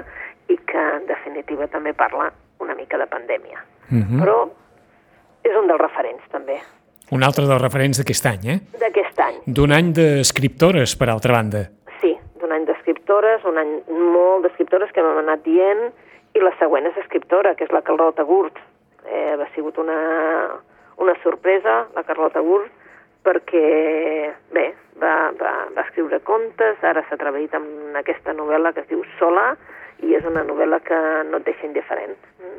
i 0.48 0.56
que 0.64 0.86
en 1.00 1.04
definitiva 1.10 1.68
també 1.68 1.92
parla 1.92 2.30
una 2.60 2.74
mica 2.74 2.96
de 2.98 3.06
pandèmia. 3.10 3.60
Mhm. 3.90 4.22
Però 4.22 4.38
és 5.44 5.54
un 5.54 5.68
dels 5.68 5.80
referents 5.80 6.24
també 6.32 6.58
un 7.14 7.22
altre 7.22 7.44
dels 7.46 7.62
referents 7.62 8.00
d'aquest 8.00 8.26
any, 8.26 8.46
eh? 8.50 8.58
d'aquest 8.80 9.20
any. 9.22 9.36
D'un 9.46 9.72
any 9.74 9.92
d'escriptores, 9.94 10.96
per 10.98 11.08
altra 11.12 11.36
banda. 11.36 11.66
Sí, 12.00 12.16
d'un 12.40 12.54
any 12.54 12.66
d'escriptores, 12.66 13.44
un 13.46 13.60
any 13.62 13.76
molt 13.94 14.46
d'escriptores 14.46 14.90
que 14.94 15.04
m'hem 15.04 15.20
anat 15.22 15.44
dient, 15.44 15.84
i 16.34 16.42
la 16.42 16.52
següent 16.58 16.88
és 16.90 16.98
escriptora, 17.04 17.54
que 17.54 17.64
és 17.64 17.70
la 17.74 17.84
Carlota 17.86 18.26
Gurt. 18.26 18.58
Eh, 19.06 19.36
ha 19.38 19.48
sigut 19.54 19.78
una, 19.78 19.98
una 21.02 21.14
sorpresa, 21.22 21.86
la 21.94 22.04
Carlota 22.06 22.40
Gurt, 22.40 22.72
perquè, 23.26 23.66
bé, 24.54 24.66
va, 25.02 25.32
va, 25.40 25.54
va 25.74 25.84
escriure 25.86 26.20
contes, 26.26 26.82
ara 26.86 27.02
s'ha 27.08 27.18
treballat 27.18 27.56
amb 27.58 27.98
aquesta 27.98 28.34
novel·la 28.36 28.72
que 28.74 28.84
es 28.84 28.90
diu 28.92 29.02
Sola, 29.18 29.52
i 30.04 30.14
és 30.14 30.26
una 30.28 30.44
novel·la 30.46 30.80
que 30.84 30.98
no 31.30 31.40
et 31.40 31.46
deixa 31.48 31.66
indiferent. 31.66 32.16
Mm. 32.42 32.58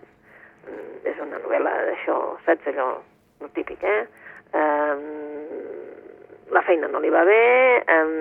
És 1.08 1.20
una 1.24 1.40
novel·la 1.40 1.74
d'això, 1.88 2.18
saps, 2.46 2.68
allò, 2.74 2.90
el 3.44 3.54
típic, 3.56 3.84
eh? 3.84 4.02
Um, 4.58 5.06
la 6.56 6.64
feina 6.68 6.90
no 6.92 7.00
li 7.04 7.12
va 7.14 7.24
bé, 7.28 7.44
um, 7.94 8.16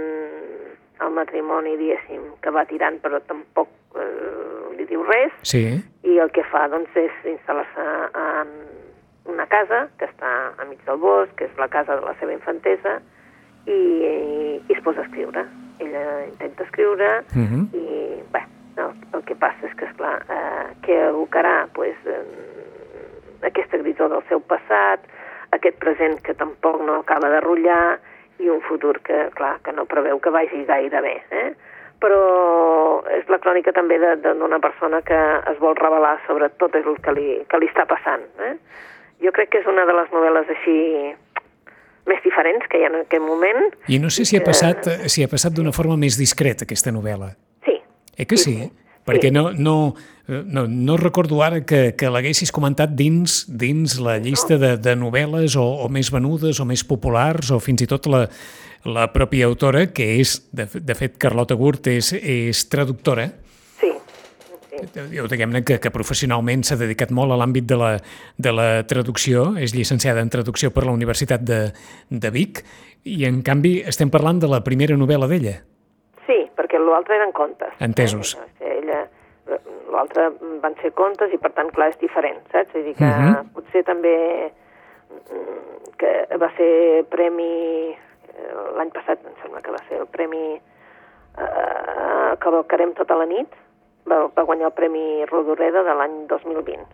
el 1.03 1.13
matrimoni, 1.17 1.77
diguéssim, 1.79 2.29
que 2.43 2.53
va 2.55 2.65
tirant 2.69 2.99
però 3.03 3.21
tampoc 3.29 3.69
eh, 4.01 4.56
diu 4.89 5.03
res, 5.05 5.33
Sí, 5.43 5.63
i 6.05 6.19
el 6.19 6.31
que 6.31 6.45
fa 6.51 6.67
doncs, 6.69 6.91
és 6.97 7.13
instal·lar-se 7.25 7.87
en 8.23 8.49
una 9.33 9.47
casa 9.51 9.89
que 9.99 10.07
està 10.07 10.33
enmig 10.63 10.79
del 10.87 10.99
bosc, 11.03 11.33
que 11.37 11.45
és 11.49 11.57
la 11.59 11.69
casa 11.69 11.97
de 11.97 12.05
la 12.07 12.15
seva 12.21 12.33
infantesa, 12.33 13.01
i, 13.67 13.79
i 14.69 14.73
es 14.73 14.83
posa 14.85 15.01
a 15.03 15.05
escriure. 15.09 15.43
Ella 15.81 16.25
intenta 16.27 16.63
escriure 16.65 17.25
Mhm. 17.35 17.69
i, 17.75 18.23
bé, 18.33 18.43
El, 18.77 18.93
el 19.17 19.23
que 19.25 19.35
passa 19.35 19.65
és 19.67 19.73
que, 19.75 19.87
esclar, 19.87 20.21
eh, 20.29 20.67
què 20.85 20.97
evocarà 21.09 21.67
pues, 21.73 21.97
eh, 22.05 22.21
aquesta 23.49 23.79
grisó 23.79 24.09
del 24.13 24.21
seu 24.29 24.41
passat, 24.41 25.01
aquest 25.57 25.79
present 25.81 26.21
que 26.21 26.35
tampoc 26.35 26.83
no 26.85 26.99
acaba 27.01 27.31
de 27.33 27.41
rotllar 27.41 27.99
i 28.39 28.51
un 28.53 28.61
futur 28.61 29.01
que, 29.01 29.31
clar, 29.35 29.55
que 29.65 29.73
no 29.73 29.87
preveu 29.89 30.21
que 30.21 30.29
vagi 30.29 30.65
gaire 30.69 31.01
bé. 31.01 31.15
Eh? 31.31 31.55
Però 32.01 32.21
és 33.17 33.29
la 33.33 33.39
crònica 33.43 33.75
també 33.77 33.99
d'una 33.99 34.59
persona 34.63 35.03
que 35.07 35.19
es 35.53 35.61
vol 35.63 35.77
revelar 35.79 36.17
sobre 36.27 36.51
tot 36.61 36.75
el 36.79 36.89
que 37.03 37.15
li, 37.17 37.29
que 37.49 37.61
li 37.61 37.71
està 37.71 37.87
passant. 37.89 38.25
Eh? 38.49 38.55
Jo 39.25 39.33
crec 39.37 39.53
que 39.53 39.63
és 39.63 39.71
una 39.71 39.87
de 39.89 39.95
les 39.97 40.13
novel·les 40.15 40.53
així 40.57 40.79
més 42.07 42.23
diferents 42.23 42.67
que 42.71 42.79
hi 42.79 42.87
ha 42.87 42.93
en 42.93 43.01
aquest 43.03 43.23
moment. 43.23 43.71
I 43.91 43.99
no 44.03 44.11
sé 44.15 44.25
si 44.29 44.39
ha 44.39 44.45
passat, 44.47 44.87
eh, 44.93 45.11
si 45.13 45.25
ha 45.25 45.31
passat 45.31 45.57
d'una 45.57 45.75
forma 45.75 45.99
més 45.99 46.19
discreta, 46.19 46.69
aquesta 46.69 46.95
novel·la. 46.95 47.33
Sí, 47.67 47.81
Eh 48.17 48.27
que 48.27 48.37
sí? 48.37 48.71
Perquè 49.07 49.31
no, 49.31 49.53
no, 49.55 49.95
eh, 50.27 50.43
no, 50.43 50.67
no 50.67 50.97
recordo 50.99 51.39
ara 51.47 51.63
que, 51.63 51.95
que 51.95 52.11
l'haguessis 52.11 52.51
comentat 52.55 52.97
dins 52.99 53.45
dins 53.47 54.01
la 54.03 54.19
llista 54.19 54.59
de, 54.59 54.75
de 54.83 54.97
novel·les 54.99 55.55
o, 55.61 55.67
o 55.87 55.89
més 55.93 56.11
venudes 56.11 56.59
o 56.61 56.67
més 56.67 56.83
populars 56.85 57.53
o 57.55 57.61
fins 57.63 57.87
i 57.87 57.91
tot 57.91 58.09
la, 58.11 58.25
la 58.87 59.09
pròpia 59.13 59.47
autora, 59.47 59.87
que 59.93 60.17
és, 60.21 60.39
de, 60.55 60.67
de 60.67 60.97
fet, 60.99 61.19
Carlota 61.23 61.57
Gurt 61.59 61.91
és, 61.91 62.13
és 62.17 62.65
traductora, 62.71 63.29
sí. 63.81 63.93
sí. 64.71 64.83
Diu, 65.13 65.27
diguem-ne 65.31 65.63
que, 65.67 65.79
que 65.83 65.93
professionalment 65.95 66.65
s'ha 66.67 66.79
dedicat 66.81 67.15
molt 67.15 67.35
a 67.35 67.39
l'àmbit 67.41 67.67
de, 67.69 67.79
la, 67.81 67.93
de 68.39 68.55
la 68.55 68.69
traducció, 68.89 69.53
és 69.59 69.75
llicenciada 69.75 70.23
en 70.23 70.33
traducció 70.33 70.73
per 70.75 70.87
la 70.87 70.95
Universitat 70.95 71.47
de, 71.47 71.63
de 72.11 72.35
Vic, 72.35 72.63
i 73.07 73.25
en 73.29 73.43
canvi 73.47 73.79
estem 73.87 74.11
parlant 74.11 74.43
de 74.43 74.51
la 74.51 74.63
primera 74.67 74.99
novel·la 74.99 75.31
d'ella. 75.31 75.57
Sí, 76.27 76.41
perquè 76.59 76.81
l'altre 76.83 77.19
eren 77.21 77.35
contes. 77.35 77.75
Entesos. 77.83 78.35
Eh? 78.59 78.76
L'altre 79.97 80.29
van 80.63 80.75
ser 80.83 80.93
contes 80.93 81.33
i 81.33 81.39
per 81.41 81.53
tant, 81.57 81.71
clar, 81.73 81.89
és 81.95 81.99
diferent, 82.03 82.39
saps? 82.53 82.73
Vull 82.75 82.85
dir 82.85 82.95
que 82.99 83.05
Mhm. 83.09 83.49
potser 83.55 83.83
també 83.85 84.17
mm, 85.11 85.97
que 85.99 86.13
va 86.37 86.51
ser 86.57 87.05
premi 87.09 87.95
eh, 87.97 88.55
l'any 88.77 88.91
passat, 88.93 89.19
em 89.25 89.33
sembla 89.43 89.63
que 89.63 89.71
va 89.73 89.81
ser 89.89 90.01
el 90.03 90.07
premi 90.07 90.61
eh, 91.39 92.37
Cavalcarem 92.39 92.93
tota 92.95 93.17
la 93.17 93.27
nit, 93.27 93.49
va, 94.09 94.27
va 94.37 94.45
guanyar 94.45 94.69
el 94.71 94.77
premi 94.77 95.25
Rodoreda 95.31 95.83
de 95.87 95.95
l'any 95.99 96.27
2020. 96.31 96.85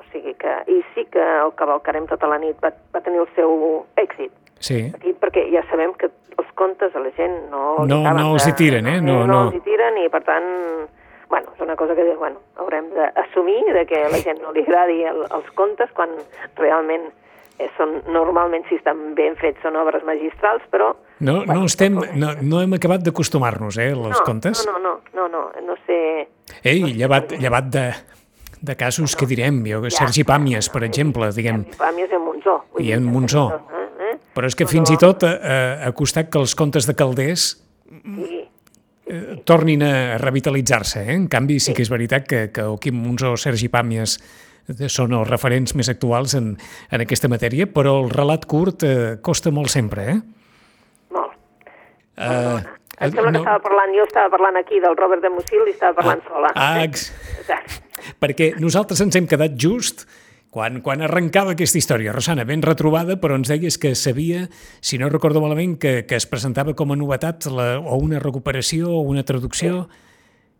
O 0.00 0.04
sigui 0.12 0.34
que, 0.38 0.52
i 0.72 0.80
sí 0.94 1.04
que 1.12 1.22
el 1.42 1.52
Cavalcarem 1.58 2.06
tota 2.06 2.28
la 2.30 2.38
nit 2.38 2.60
va, 2.62 2.70
va 2.94 3.00
tenir 3.04 3.20
el 3.24 3.28
seu 3.34 3.84
èxit, 3.96 4.32
Sí. 4.58 4.78
Aquí, 4.96 5.10
perquè 5.20 5.42
ja 5.52 5.60
sabem 5.68 5.90
que 6.00 6.08
els 6.38 6.48
contes 6.56 6.94
a 6.96 7.00
la 7.04 7.10
gent 7.12 7.50
no... 7.50 7.84
No- 7.84 7.98
no 8.16 8.30
els 8.32 8.46
hi 8.48 8.54
tiren, 8.56 8.86
eh? 8.88 9.02
No- 9.04 9.18
no, 9.18 9.26
no. 9.26 9.40
els 9.50 9.58
hi 9.58 9.60
tiren 9.66 9.98
i, 10.00 10.06
per 10.08 10.22
tant, 10.24 10.46
bueno, 11.28 11.52
és 11.54 11.60
una 11.60 11.76
cosa 11.76 11.94
que 11.94 12.04
bueno, 12.14 12.40
haurem 12.56 12.90
d'assumir 12.94 13.72
de 13.74 13.86
que 13.86 14.04
a 14.04 14.10
la 14.10 14.20
gent 14.22 14.42
no 14.42 14.52
li 14.54 14.62
agradi 14.66 15.02
el, 15.08 15.24
els 15.26 15.48
contes 15.58 15.90
quan 15.96 16.12
realment 16.56 17.08
eh, 17.58 17.68
són, 17.76 17.96
normalment, 18.12 18.66
si 18.68 18.78
estan 18.78 19.14
ben 19.18 19.36
fets, 19.40 19.60
són 19.64 19.78
obres 19.80 20.04
magistrals, 20.06 20.64
però... 20.72 20.92
No, 21.18 21.40
no, 21.48 21.62
estem, 21.64 21.96
no, 22.20 22.34
no 22.42 22.60
hem 22.62 22.76
acabat 22.76 23.04
d'acostumar-nos, 23.06 23.78
eh, 23.80 23.92
als 23.94 24.20
no, 24.20 24.24
contes. 24.26 24.66
No, 24.68 24.78
no, 24.78 24.98
no, 25.14 25.28
no, 25.28 25.28
no, 25.32 25.66
no 25.66 25.78
sé... 25.86 25.98
Ei, 26.62 26.84
llevat, 26.94 27.32
llevat 27.40 27.70
de, 27.72 27.86
de 28.60 28.76
casos 28.76 29.16
que 29.16 29.28
direm, 29.28 29.62
jo, 29.66 29.82
Sergi 29.90 30.26
Pàmies, 30.28 30.70
per 30.72 30.84
exemple, 30.86 31.30
diguem, 31.34 31.64
mi 31.96 32.06
és 32.06 32.12
en 32.12 32.24
Monzó. 32.24 32.60
I 32.78 32.92
en 32.96 33.06
Monzó. 33.08 33.48
Eh, 33.56 33.86
eh? 34.12 34.16
però 34.36 34.50
és 34.50 34.58
que 34.58 34.68
fins 34.68 34.92
i 34.92 34.98
tot 35.00 35.24
eh, 35.26 35.36
ha 35.82 35.92
costat 35.96 36.30
que 36.30 36.42
els 36.42 36.54
contes 36.58 36.86
de 36.88 36.94
Calders 36.94 37.54
Sí, 37.86 38.45
eh, 39.06 39.36
tornin 39.44 39.82
a 39.86 40.18
revitalitzar-se. 40.18 41.04
Eh? 41.06 41.14
En 41.14 41.28
canvi, 41.32 41.60
sí 41.60 41.74
que 41.74 41.82
és 41.86 41.90
veritat 41.92 42.26
que, 42.28 42.50
que 42.52 42.66
o 42.66 42.76
Quim 42.82 42.98
Monzó 43.02 43.32
o 43.34 43.40
Sergi 43.40 43.68
Pàmies 43.72 44.16
eh, 44.68 44.88
són 44.92 45.14
els 45.16 45.28
referents 45.30 45.74
més 45.78 45.88
actuals 45.92 46.34
en, 46.38 46.54
en 46.90 47.04
aquesta 47.06 47.30
matèria, 47.32 47.66
però 47.66 47.96
el 48.04 48.10
relat 48.10 48.46
curt 48.50 48.82
eh, 48.86 49.16
costa 49.22 49.50
molt 49.54 49.70
sempre, 49.72 50.10
eh? 50.14 50.18
molt. 51.14 51.32
Uh, 52.16 52.60
Em 52.96 53.10
sembla 53.12 53.28
que 53.34 53.42
estava 53.42 53.60
parlant, 53.60 53.90
jo 53.92 54.04
estava 54.08 54.30
parlant 54.32 54.56
aquí 54.56 54.78
del 54.80 54.94
Robert 54.96 55.20
de 55.20 55.28
Musil 55.28 55.66
i 55.68 55.74
estava 55.74 55.92
parlant 55.98 56.22
sola. 56.24 56.48
Ah, 56.56 56.78
eh? 56.80 56.86
ex- 56.88 57.10
Exacte. 57.42 57.82
perquè 58.22 58.46
nosaltres 58.56 59.02
ens 59.04 59.18
hem 59.18 59.26
quedat 59.28 59.52
just 59.60 60.06
quan, 60.56 60.80
quan 60.80 61.02
arrencava 61.04 61.52
aquesta 61.52 61.76
història. 61.76 62.14
Rosana, 62.16 62.46
ben 62.48 62.62
retrobada, 62.64 63.18
però 63.20 63.36
ens 63.36 63.50
deies 63.52 63.76
que 63.76 63.90
sabia, 63.94 64.46
si 64.80 64.96
no 64.96 65.10
recordo 65.12 65.42
malament, 65.44 65.74
que, 65.82 66.06
que 66.08 66.16
es 66.16 66.24
presentava 66.30 66.72
com 66.78 66.94
a 66.94 66.96
novetat 66.96 67.44
la, 67.52 67.74
o 67.78 67.98
una 68.00 68.22
recuperació 68.22 68.88
o 68.88 69.02
una 69.04 69.24
traducció. 69.28 69.82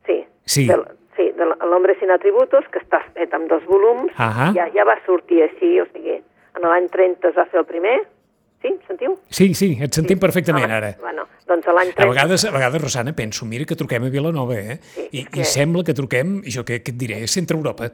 Sí. 0.05 0.19
Sí. 0.45 0.67
De, 0.69 0.77
sí, 1.17 1.31
de 1.39 1.49
l'Hombre 1.71 1.97
sin 1.99 2.13
atributos, 2.13 2.69
que 2.75 2.83
està 2.85 3.01
fet 3.17 3.33
amb 3.35 3.49
dos 3.51 3.65
volums, 3.71 4.13
Ahà. 4.21 4.51
ja, 4.59 4.69
ja 4.75 4.85
va 4.87 4.99
sortir 5.07 5.41
així, 5.47 5.73
o 5.81 5.89
sigui, 5.95 6.19
en 6.21 6.69
l'any 6.69 6.91
30 6.93 7.33
es 7.33 7.39
va 7.41 7.47
fer 7.51 7.63
el 7.63 7.67
primer, 7.69 7.97
sí, 8.63 8.75
sentiu? 8.87 9.17
Sí, 9.33 9.49
sí, 9.59 9.71
et 9.83 9.97
sentim 9.97 10.21
perfectament 10.21 10.69
Ah, 10.71 10.77
ara. 10.83 10.91
Bueno, 11.01 11.25
doncs 11.49 11.67
a 11.73 11.75
l'any 11.77 11.95
A 11.95 11.97
30... 12.03 12.11
vegades, 12.13 12.45
a 12.45 12.53
vegades, 12.55 12.85
Rosana, 12.85 13.17
penso, 13.17 13.49
mira 13.49 13.65
que 13.65 13.75
truquem 13.81 14.05
a 14.07 14.13
Vilanova, 14.13 14.61
eh? 14.61 14.77
Sí, 14.93 15.09
I, 15.09 15.25
és 15.25 15.25
I 15.25 15.31
que- 15.41 15.49
sembla 15.57 15.85
que 15.89 15.97
truquem, 15.97 16.43
jo 16.45 16.65
què, 16.69 16.83
què 16.85 16.93
et 16.95 17.01
diré, 17.01 17.23
Centre 17.33 17.57
Europa. 17.57 17.89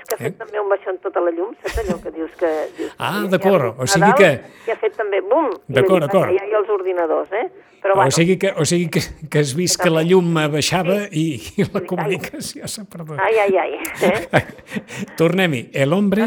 És 0.00 0.04
que 0.08 0.14
ha 0.16 0.18
fet 0.18 0.32
Eh? 0.32 0.36
també 0.40 0.60
un 0.60 0.68
baixón 0.72 0.96
tota 1.04 1.20
la 1.20 1.30
llum, 1.30 1.50
saps 1.62 1.78
allò 1.84 1.98
que 2.02 2.10
dius 2.16 2.30
que... 2.40 2.50
Dius, 2.78 2.92
Ah, 2.98 3.26
d'acord, 3.28 3.76
o 3.78 3.86
sigui 3.86 4.12
que- 4.16 4.40
Que 4.64 4.72
ha 4.72 4.76
fet 4.80 4.96
també, 4.96 5.20
bum! 5.20 5.50
i 5.68 5.72
D'acord, 5.76 6.06
d'acord. 6.06 6.30
Ha 6.32 6.56
els 6.58 6.68
ordinadors, 6.70 7.30
eh? 7.32 7.50
Però 7.82 7.92
O 7.92 7.96
bueno, 7.96 8.10
sigui 8.12 8.36
que, 8.38 8.50
o 8.56 8.64
sigui 8.64 8.88
que, 8.92 9.00
que 9.30 9.38
has 9.40 9.54
vist 9.56 9.80
que 9.82 9.88
la 9.90 10.02
llum 10.02 10.34
baixava 10.34 11.06
i, 11.10 11.40
i 11.56 11.64
la 11.72 11.80
comunicació 11.86 12.66
s'ha 12.68 12.84
perdut. 12.84 13.18
ai, 13.20 13.38
ai, 13.38 13.56
ai. 13.56 13.72
Eh? 14.04 14.44
Tornem-hi. 15.20 15.70
El 15.72 15.92
hombre, 15.92 16.24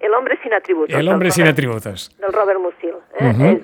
El 0.00 0.14
hombre 0.14 0.38
sin 0.42 0.52
atributos. 0.54 0.94
el 0.94 1.08
hombre 1.08 1.30
sin 1.30 1.46
atributos. 1.46 2.10
del 2.18 2.32
Robert 2.32 2.60
Musil. 2.60 2.94
Eh? 3.18 3.24
Mhm. 3.32 3.46
és, 3.46 3.62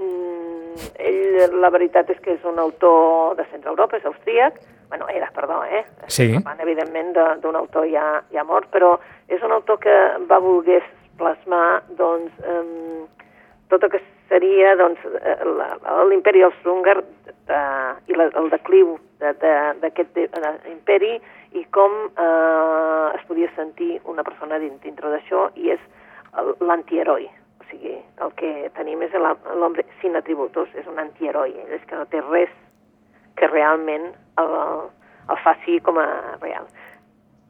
mm, 0.00 0.76
ell, 0.98 1.60
la 1.60 1.70
veritat 1.70 2.10
és 2.10 2.20
que 2.20 2.34
és 2.34 2.44
un 2.44 2.58
autor 2.58 3.36
de 3.36 3.44
centre 3.50 3.70
Europa, 3.70 3.96
és 3.96 4.04
austríac, 4.04 4.60
bueno, 4.88 5.08
era, 5.08 5.30
perdó, 5.34 5.64
eh? 5.64 5.84
Sí. 6.06 6.32
Parlant, 6.38 6.60
evidentment, 6.60 7.12
de- 7.16 7.36
d'un 7.42 7.56
autor 7.56 7.86
ja, 7.90 8.22
ja 8.32 8.44
mort, 8.44 8.68
però 8.70 8.98
és 9.28 9.42
un 9.42 9.52
autor 9.52 9.78
que 9.80 9.94
va 10.30 10.38
voler 10.38 10.82
plasmar, 11.18 11.82
doncs, 11.96 12.32
eh, 12.44 13.06
tot 13.68 13.82
el 13.82 13.90
que 13.90 14.00
seria, 14.28 14.76
doncs, 14.76 15.00
l'imperi 16.08 16.42
austro-húngar 16.42 16.98
eh, 17.48 17.92
i 18.06 18.14
la, 18.14 18.28
el 18.34 18.50
decliu 18.50 18.96
d'aquest 19.18 20.14
de, 20.14 20.26
de, 20.28 20.52
imperi 20.70 21.16
i 21.56 21.64
com 21.72 21.92
eh, 22.18 23.16
es 23.16 23.24
podia 23.26 23.50
sentir 23.56 24.00
una 24.04 24.22
persona 24.26 24.58
din- 24.58 24.78
dintre 24.82 25.10
d'això 25.10 25.48
i 25.56 25.70
és 25.74 25.80
l'antiheroi. 26.60 27.26
O 27.60 27.64
sigui, 27.70 27.96
el 28.22 28.32
que 28.38 28.70
tenim 28.76 29.02
és 29.02 29.14
l'home 29.16 29.82
sin 30.02 30.14
atributos, 30.16 30.68
és 30.78 30.86
un 30.86 30.98
antiheroi, 31.02 31.54
és 31.74 31.82
que 31.88 31.96
no 31.96 32.04
té 32.06 32.20
res 32.20 32.52
que 33.36 33.46
realment 33.48 34.10
el, 34.42 34.52
el 35.30 35.40
faci 35.44 35.80
com 35.80 35.98
a 35.98 36.06
real. 36.40 36.66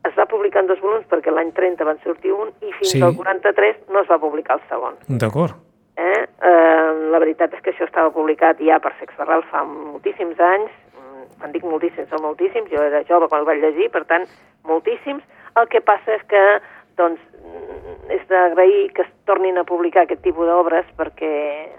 Es 0.07 0.15
va 0.19 0.27
publicar 0.31 0.63
en 0.63 0.69
dos 0.71 0.81
volums 0.81 1.07
perquè 1.11 1.33
l'any 1.35 1.53
30 1.53 1.85
van 1.85 1.99
sortir 2.05 2.33
un 2.33 2.53
i 2.63 2.73
fins 2.79 2.93
Sí. 2.93 3.03
al 3.03 3.17
43 3.17 3.89
no 3.91 4.01
es 4.05 4.11
va 4.11 4.19
publicar 4.23 4.61
el 4.61 4.63
segon. 4.69 4.95
D'acord. 5.09 5.55
Eh? 5.97 6.27
Eh, 6.43 6.91
la 7.11 7.19
veritat 7.19 7.55
és 7.55 7.63
que 7.63 7.73
això 7.73 7.87
estava 7.89 8.11
publicat 8.13 8.59
ja 8.61 8.79
per 8.79 8.93
Sex 9.01 9.15
Ferral 9.17 9.43
fa 9.51 9.65
moltíssims 9.65 10.39
anys, 10.39 10.71
Mm, 10.97 11.25
quan 11.39 11.53
dic 11.53 11.65
moltíssims, 11.65 12.09
són 12.09 12.23
moltíssims, 12.25 12.71
jo 12.71 12.83
era 12.83 13.03
jove 13.09 13.29
quan 13.29 13.41
el 13.43 13.47
vaig 13.47 13.61
llegir, 13.63 13.91
per 13.91 14.05
tant, 14.05 14.27
moltíssims. 14.65 15.23
El 15.57 15.69
que 15.69 15.81
passa 15.81 16.15
és 16.15 16.23
que 16.29 16.43
doncs, 16.97 17.21
mm, 17.43 18.11
és 18.11 18.27
d'agrair 18.29 18.93
que 18.95 19.03
es 19.03 19.09
tornin 19.27 19.59
a 19.59 19.65
publicar 19.65 20.03
aquest 20.05 20.23
tipus 20.23 20.47
d'obres 20.47 20.87
perquè 20.97 21.33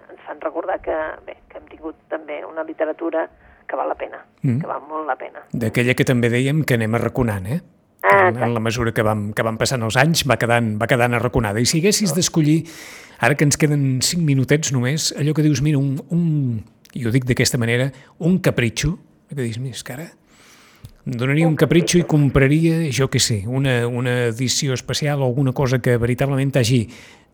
ens 0.09 0.21
fan 0.27 0.39
recordar 0.41 0.79
que, 0.81 0.95
bé, 1.25 1.37
que 1.49 1.57
hem 1.57 1.67
tingut 1.67 1.95
també 2.09 2.43
una 2.45 2.63
literatura 2.63 3.27
que 3.67 3.75
val 3.75 3.89
la 3.89 3.95
pena, 3.95 4.25
Mm. 4.43 4.59
que 4.61 4.67
val 4.67 4.81
molt 4.87 5.07
la 5.07 5.15
pena. 5.17 5.41
D'aquella 5.51 5.93
que 5.97 6.05
també 6.05 6.29
dèiem 6.29 6.63
que 6.63 6.75
anem 6.75 6.93
arraconant, 6.95 7.45
eh? 7.47 7.61
Ah, 8.03 8.29
en, 8.29 8.37
en 8.37 8.53
la 8.53 8.59
mesura 8.61 8.93
que 8.93 9.01
vam, 9.03 9.33
que 9.33 9.43
van 9.43 9.57
passant 9.57 9.81
els 9.83 9.97
anys 9.97 10.21
va 10.29 10.37
quedant, 10.37 10.77
va 10.79 10.87
quedant 10.87 11.13
arraconada. 11.17 11.59
I 11.59 11.65
si 11.65 11.79
haguessis 11.81 12.13
d'escollir, 12.15 12.61
ara 13.19 13.35
que 13.35 13.43
ens 13.43 13.57
queden 13.57 13.99
cinc 14.05 14.21
minutets 14.23 14.71
només, 14.71 15.09
allò 15.17 15.33
que 15.33 15.43
dius, 15.43 15.61
mira, 15.65 15.77
un, 15.81 15.97
un 16.13 16.63
i 16.93 17.03
ho 17.05 17.11
dic 17.11 17.25
d'aquesta 17.25 17.57
manera, 17.57 17.91
un 18.19 18.37
capritxo, 18.39 18.97
que 19.27 19.35
dius, 19.41 19.57
mira, 19.59 19.75
és 19.75 19.83
que 19.83 19.93
ara 19.97 20.07
em 21.07 21.13
donaria 21.17 21.47
un 21.47 21.55
capritxo 21.55 21.97
i 21.97 22.03
compraria, 22.03 22.85
jo 22.91 23.09
què 23.09 23.19
sé, 23.19 23.41
una, 23.47 23.87
una 23.87 24.27
edició 24.27 24.73
especial 24.77 25.21
o 25.21 25.25
alguna 25.25 25.51
cosa 25.53 25.79
que 25.79 25.97
veritablement 25.97 26.51
t'hagi 26.51 26.87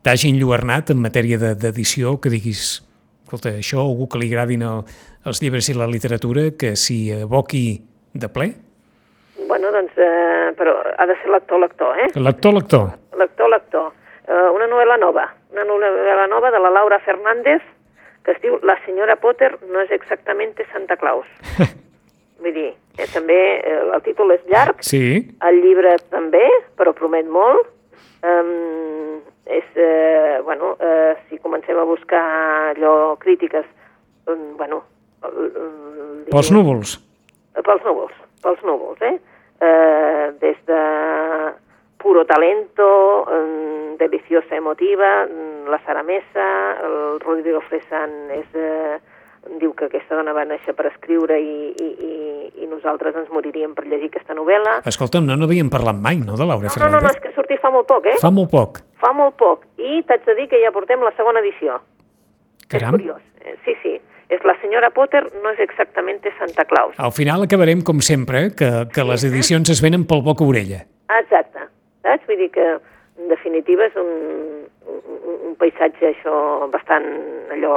t'hagi 0.04 0.30
enlluernat 0.34 0.90
en 0.92 1.00
matèria 1.00 1.38
de- 1.40 1.54
d'edició, 1.56 2.20
que 2.20 2.30
diguis, 2.30 2.82
escolta, 3.24 3.56
això 3.58 3.82
algú 3.82 4.08
que 4.12 4.22
li 4.22 4.30
agradin 4.32 4.64
el, 4.68 4.84
els 5.26 5.42
llibres 5.44 5.70
i 5.72 5.78
la 5.78 5.90
literatura, 5.90 6.52
que 6.60 6.76
s'hi 6.80 7.00
aboqui 7.24 7.66
de 8.14 8.30
ple? 8.30 8.52
Bueno, 9.48 9.72
doncs, 9.74 9.96
eh, 9.98 10.54
però 10.58 10.76
ha 10.98 11.06
de 11.10 11.16
ser 11.22 11.32
lector-lector, 11.34 12.00
eh? 12.00 12.10
Lector, 12.16 12.54
lector. 12.54 12.92
Lector, 13.20 13.50
lector. 13.50 13.92
Uh, 14.24 14.54
una 14.56 14.70
novel·la 14.72 14.96
nova, 15.02 15.26
una 15.52 15.66
novel·la 15.68 16.28
nova 16.32 16.52
de 16.54 16.60
la 16.64 16.70
Laura 16.72 17.00
Fernández, 17.04 17.64
que 18.24 18.32
es 18.32 18.40
diu 18.40 18.56
La 18.64 18.78
senyora 18.86 19.18
Potter 19.20 19.52
no 19.68 19.82
és 19.84 19.92
exactament 19.92 20.56
Santa 20.72 20.96
Claus. 20.96 21.28
Vull 22.44 22.56
dir, 22.56 22.70
eh, 22.98 23.08
també 23.12 23.40
eh, 23.60 23.80
el 23.84 24.02
títol 24.06 24.32
és 24.36 24.44
llarg, 24.52 24.80
Sí, 24.84 25.04
el 25.44 25.60
llibre 25.64 25.98
també, 26.12 26.44
però 26.80 26.96
promet 26.96 27.28
molt. 27.28 27.68
Um, 28.24 29.20
és, 29.46 29.66
eh, 29.76 30.40
bueno, 30.44 30.78
eh, 30.80 31.16
si 31.28 31.38
comencem 31.44 31.78
a 31.78 31.84
buscar 31.84 32.24
allò, 32.72 33.18
crítiques, 33.20 33.66
um, 34.28 34.56
bueno... 34.56 34.84
el- 35.24 36.26
pels 36.32 36.52
núvols. 36.52 36.96
Pels 37.60 37.84
núvols, 37.84 38.16
pels 38.42 38.64
núvols, 38.64 39.02
eh? 39.02 39.20
eh 39.60 40.32
des 40.40 40.58
de 40.66 40.80
Puro 42.00 42.24
Talento, 42.26 43.26
mm, 43.28 43.98
Deliciosa 44.00 44.56
Emotiva, 44.56 45.28
La 45.68 45.80
Sara 45.86 46.04
Mesa, 46.04 46.48
el 46.84 47.20
Rodrigo 47.20 47.62
Fresan 47.68 48.32
és, 48.32 48.48
eh, 48.56 49.00
diu 49.60 49.74
que 49.76 49.86
aquesta 49.90 50.16
dona 50.16 50.34
va 50.36 50.46
néixer 50.48 50.74
per 50.78 50.88
escriure 50.90 51.36
i, 51.40 51.74
i, 51.76 51.90
i, 52.08 52.14
i 52.64 52.68
nosaltres 52.72 53.16
ens 53.20 53.30
moriríem 53.34 53.74
per 53.76 53.86
llegir 53.88 54.10
aquesta 54.12 54.36
novel·la. 54.38 54.80
Escolta'm, 54.90 55.26
no 55.28 55.36
n'havíem 55.40 55.70
parlat 55.74 56.00
mai, 56.00 56.18
no, 56.24 56.38
de 56.40 56.46
Laura 56.48 56.70
No, 56.70 56.74
no, 56.78 56.86
no, 56.86 57.02
no, 57.02 57.02
Fernández? 57.02 57.18
és 57.18 57.22
que 57.26 57.32
ha 57.34 57.36
sortit 57.36 57.62
fa 57.64 57.72
molt 57.74 57.88
poc, 57.92 58.08
eh? 58.08 58.16
Fa 58.22 58.32
molt 58.32 58.50
poc. 58.52 58.80
Fa 59.04 59.12
molt 59.14 59.36
poc. 59.40 59.66
I 59.78 60.02
t'haig 60.08 60.24
de 60.26 60.36
dir 60.40 60.48
que 60.52 60.62
ja 60.64 60.72
portem 60.72 61.04
la 61.04 61.12
segona 61.18 61.44
edició. 61.44 61.80
Caram. 62.72 62.96
És 62.96 63.02
curiós. 63.02 63.22
Eh, 63.44 63.58
Sí, 63.66 63.76
sí. 63.84 63.94
És 64.34 64.42
la 64.48 64.56
senyora 64.62 64.90
Potter, 64.90 65.22
no 65.44 65.52
és 65.52 65.60
exactament 65.60 66.24
Santa 66.40 66.64
Claus. 66.66 66.96
Al 66.98 67.12
final 67.12 67.44
acabarem, 67.44 67.84
com 67.84 68.00
sempre, 68.02 68.50
que, 68.58 68.70
que 68.94 69.04
les 69.06 69.24
edicions 69.28 69.70
es 69.70 69.82
venen 69.84 70.08
pel 70.10 70.24
boca 70.26 70.44
orella. 70.48 70.80
Exacte. 71.20 71.68
Saps? 72.02 72.26
Vull 72.28 72.40
dir 72.40 72.50
que, 72.56 72.66
en 73.20 73.28
definitiva, 73.30 73.86
és 73.86 73.96
un, 74.00 74.10
un, 74.90 75.36
un 75.52 75.56
paisatge 75.60 76.08
això 76.16 76.34
bastant 76.74 77.06
allò 77.54 77.76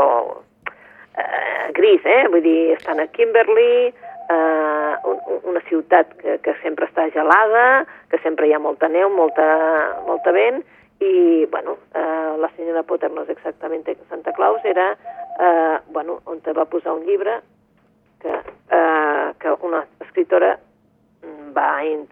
eh, 1.17 1.73
gris, 1.73 2.05
eh? 2.05 2.27
Vull 2.29 2.43
dir, 2.45 2.73
estan 2.77 3.01
a 3.01 3.07
Kimberley, 3.09 3.89
eh, 4.29 4.95
un, 5.05 5.21
un- 5.27 5.41
una 5.53 5.61
ciutat 5.69 6.15
que, 6.21 6.39
que 6.43 6.55
sempre 6.63 6.87
està 6.87 7.09
gelada, 7.15 7.87
que 8.11 8.19
sempre 8.25 8.49
hi 8.49 8.53
ha 8.57 8.59
molta 8.63 8.89
neu, 8.89 9.09
molta, 9.11 9.47
molta 10.07 10.33
vent, 10.33 10.63
i, 11.01 11.45
bueno, 11.53 11.77
eh, 11.95 12.37
la 12.41 12.49
senyora 12.57 12.83
Potter 12.83 13.11
no 13.13 13.23
és 13.27 13.31
exactament 13.35 13.85
Santa 14.09 14.33
Claus, 14.33 14.65
era, 14.65 14.93
eh, 15.39 15.79
bueno, 15.93 16.21
on 16.25 16.41
te 16.41 16.53
va 16.57 16.65
posar 16.65 16.95
un 16.97 17.05
llibre 17.07 17.41
que, 18.23 18.33
eh, 18.71 19.33
que 19.39 19.53
una 19.63 19.85
escriptora 20.01 20.55
mm, 21.23 21.53
va 21.57 21.85
in, 21.85 22.07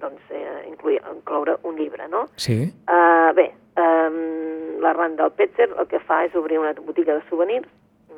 doncs, 0.00 0.22
eh, 0.30 0.64
incluir, 0.68 1.00
incloure 1.14 1.58
un 1.62 1.76
llibre, 1.76 2.08
no? 2.08 2.26
Sí? 2.36 2.72
Uh, 2.88 3.30
bé, 3.36 3.52
um, 3.76 4.80
la 4.82 4.92
Randall 4.96 5.30
Petzer 5.36 5.68
el 5.78 5.86
que 5.86 6.00
fa 6.00 6.24
és 6.24 6.34
obrir 6.34 6.58
una 6.58 6.72
botiga 6.80 7.14
de 7.14 7.22
souvenirs, 7.28 7.68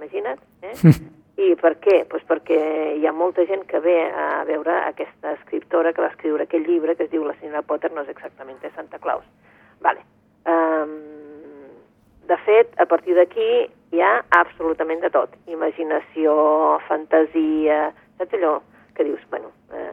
imagina't, 0.04 0.40
eh? 0.62 0.74
I 1.44 1.54
per 1.58 1.72
què? 1.82 2.04
Pues 2.06 2.22
perquè 2.28 2.58
hi 2.94 3.06
ha 3.08 3.12
molta 3.12 3.42
gent 3.48 3.64
que 3.66 3.80
ve 3.82 3.96
a 4.06 4.44
veure 4.46 4.70
aquesta 4.86 5.32
escriptora 5.34 5.90
que 5.92 6.00
va 6.04 6.12
escriure 6.12 6.44
aquell 6.46 6.62
llibre 6.68 6.94
que 6.94 7.08
es 7.08 7.10
diu 7.10 7.24
La 7.26 7.34
senyora 7.40 7.62
Potter 7.66 7.90
no 7.90 8.04
és 8.04 8.12
exactament 8.12 8.60
de 8.62 8.70
Santa 8.76 9.00
Claus. 9.02 9.24
Vale. 9.82 10.04
Um, 10.46 10.92
de 12.30 12.36
fet, 12.46 12.70
a 12.78 12.86
partir 12.86 13.16
d'aquí 13.18 13.48
hi 13.94 14.00
ha 14.00 14.12
absolutament 14.38 15.02
de 15.02 15.10
tot. 15.10 15.34
Imaginació, 15.50 16.36
fantasia, 16.86 17.88
saps 18.18 18.38
allò 18.38 18.54
que 18.94 19.04
dius, 19.08 19.20
bueno, 19.30 19.50
eh, 19.74 19.90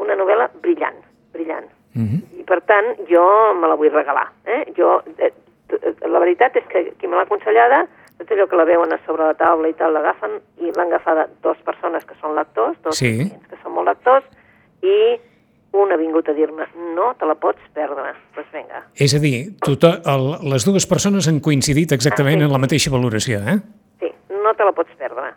una 0.00 0.16
novel·la 0.16 0.48
brillant, 0.62 0.96
brillant. 1.36 1.68
Mhm. 1.94 2.22
I 2.40 2.44
per 2.48 2.62
tant, 2.64 2.94
jo 3.12 3.26
me 3.60 3.68
la 3.68 3.76
vull 3.76 3.92
regalar. 3.92 4.30
Eh? 4.46 4.72
Jo, 4.76 5.02
eh, 5.18 5.32
t- 5.68 5.94
la 6.08 6.18
veritat 6.24 6.56
és 6.56 6.64
que 6.72 6.94
qui 6.96 7.06
me 7.06 7.16
l'ha 7.16 7.26
aconsellada, 7.28 7.84
tot 8.18 8.30
allò 8.34 8.46
que 8.50 8.56
la 8.58 8.64
veuen 8.66 8.92
a 8.92 8.98
sobre 9.06 9.24
la 9.30 9.34
taula 9.38 9.68
i 9.70 9.74
tal, 9.78 9.92
l'agafen 9.94 10.38
i 10.60 10.72
l'han 10.74 10.88
agafada 10.92 11.28
dos 11.42 11.56
persones 11.64 12.04
que 12.04 12.14
són 12.20 12.34
lectors, 12.36 12.76
dos 12.82 12.96
Sí. 12.98 13.30
que 13.48 13.56
són 13.62 13.72
molt 13.74 13.88
lectors, 13.88 14.24
i 14.82 15.18
un 15.78 15.92
ha 15.92 15.96
vingut 16.00 16.28
a 16.28 16.32
dir-me, 16.34 16.64
no 16.96 17.12
te 17.18 17.26
la 17.28 17.34
pots 17.36 17.60
perdre. 17.74 18.02
Doncs 18.08 18.18
pues 18.34 18.46
vinga, 18.52 18.82
És 18.96 19.14
a 19.14 19.18
dir, 19.18 19.56
tota, 19.60 20.00
el, 20.06 20.50
les 20.50 20.64
dues 20.64 20.86
persones 20.86 21.28
han 21.28 21.40
coincidit 21.40 21.92
exactament 21.92 22.36
Ah, 22.36 22.40
sí. 22.40 22.44
en 22.46 22.52
la 22.52 22.58
mateixa 22.58 22.90
valoració, 22.90 23.38
eh? 23.46 23.58
sí, 24.00 24.10
no 24.30 24.54
te 24.54 24.64
la 24.64 24.72
pots 24.72 24.90
perdre. 24.98 25.34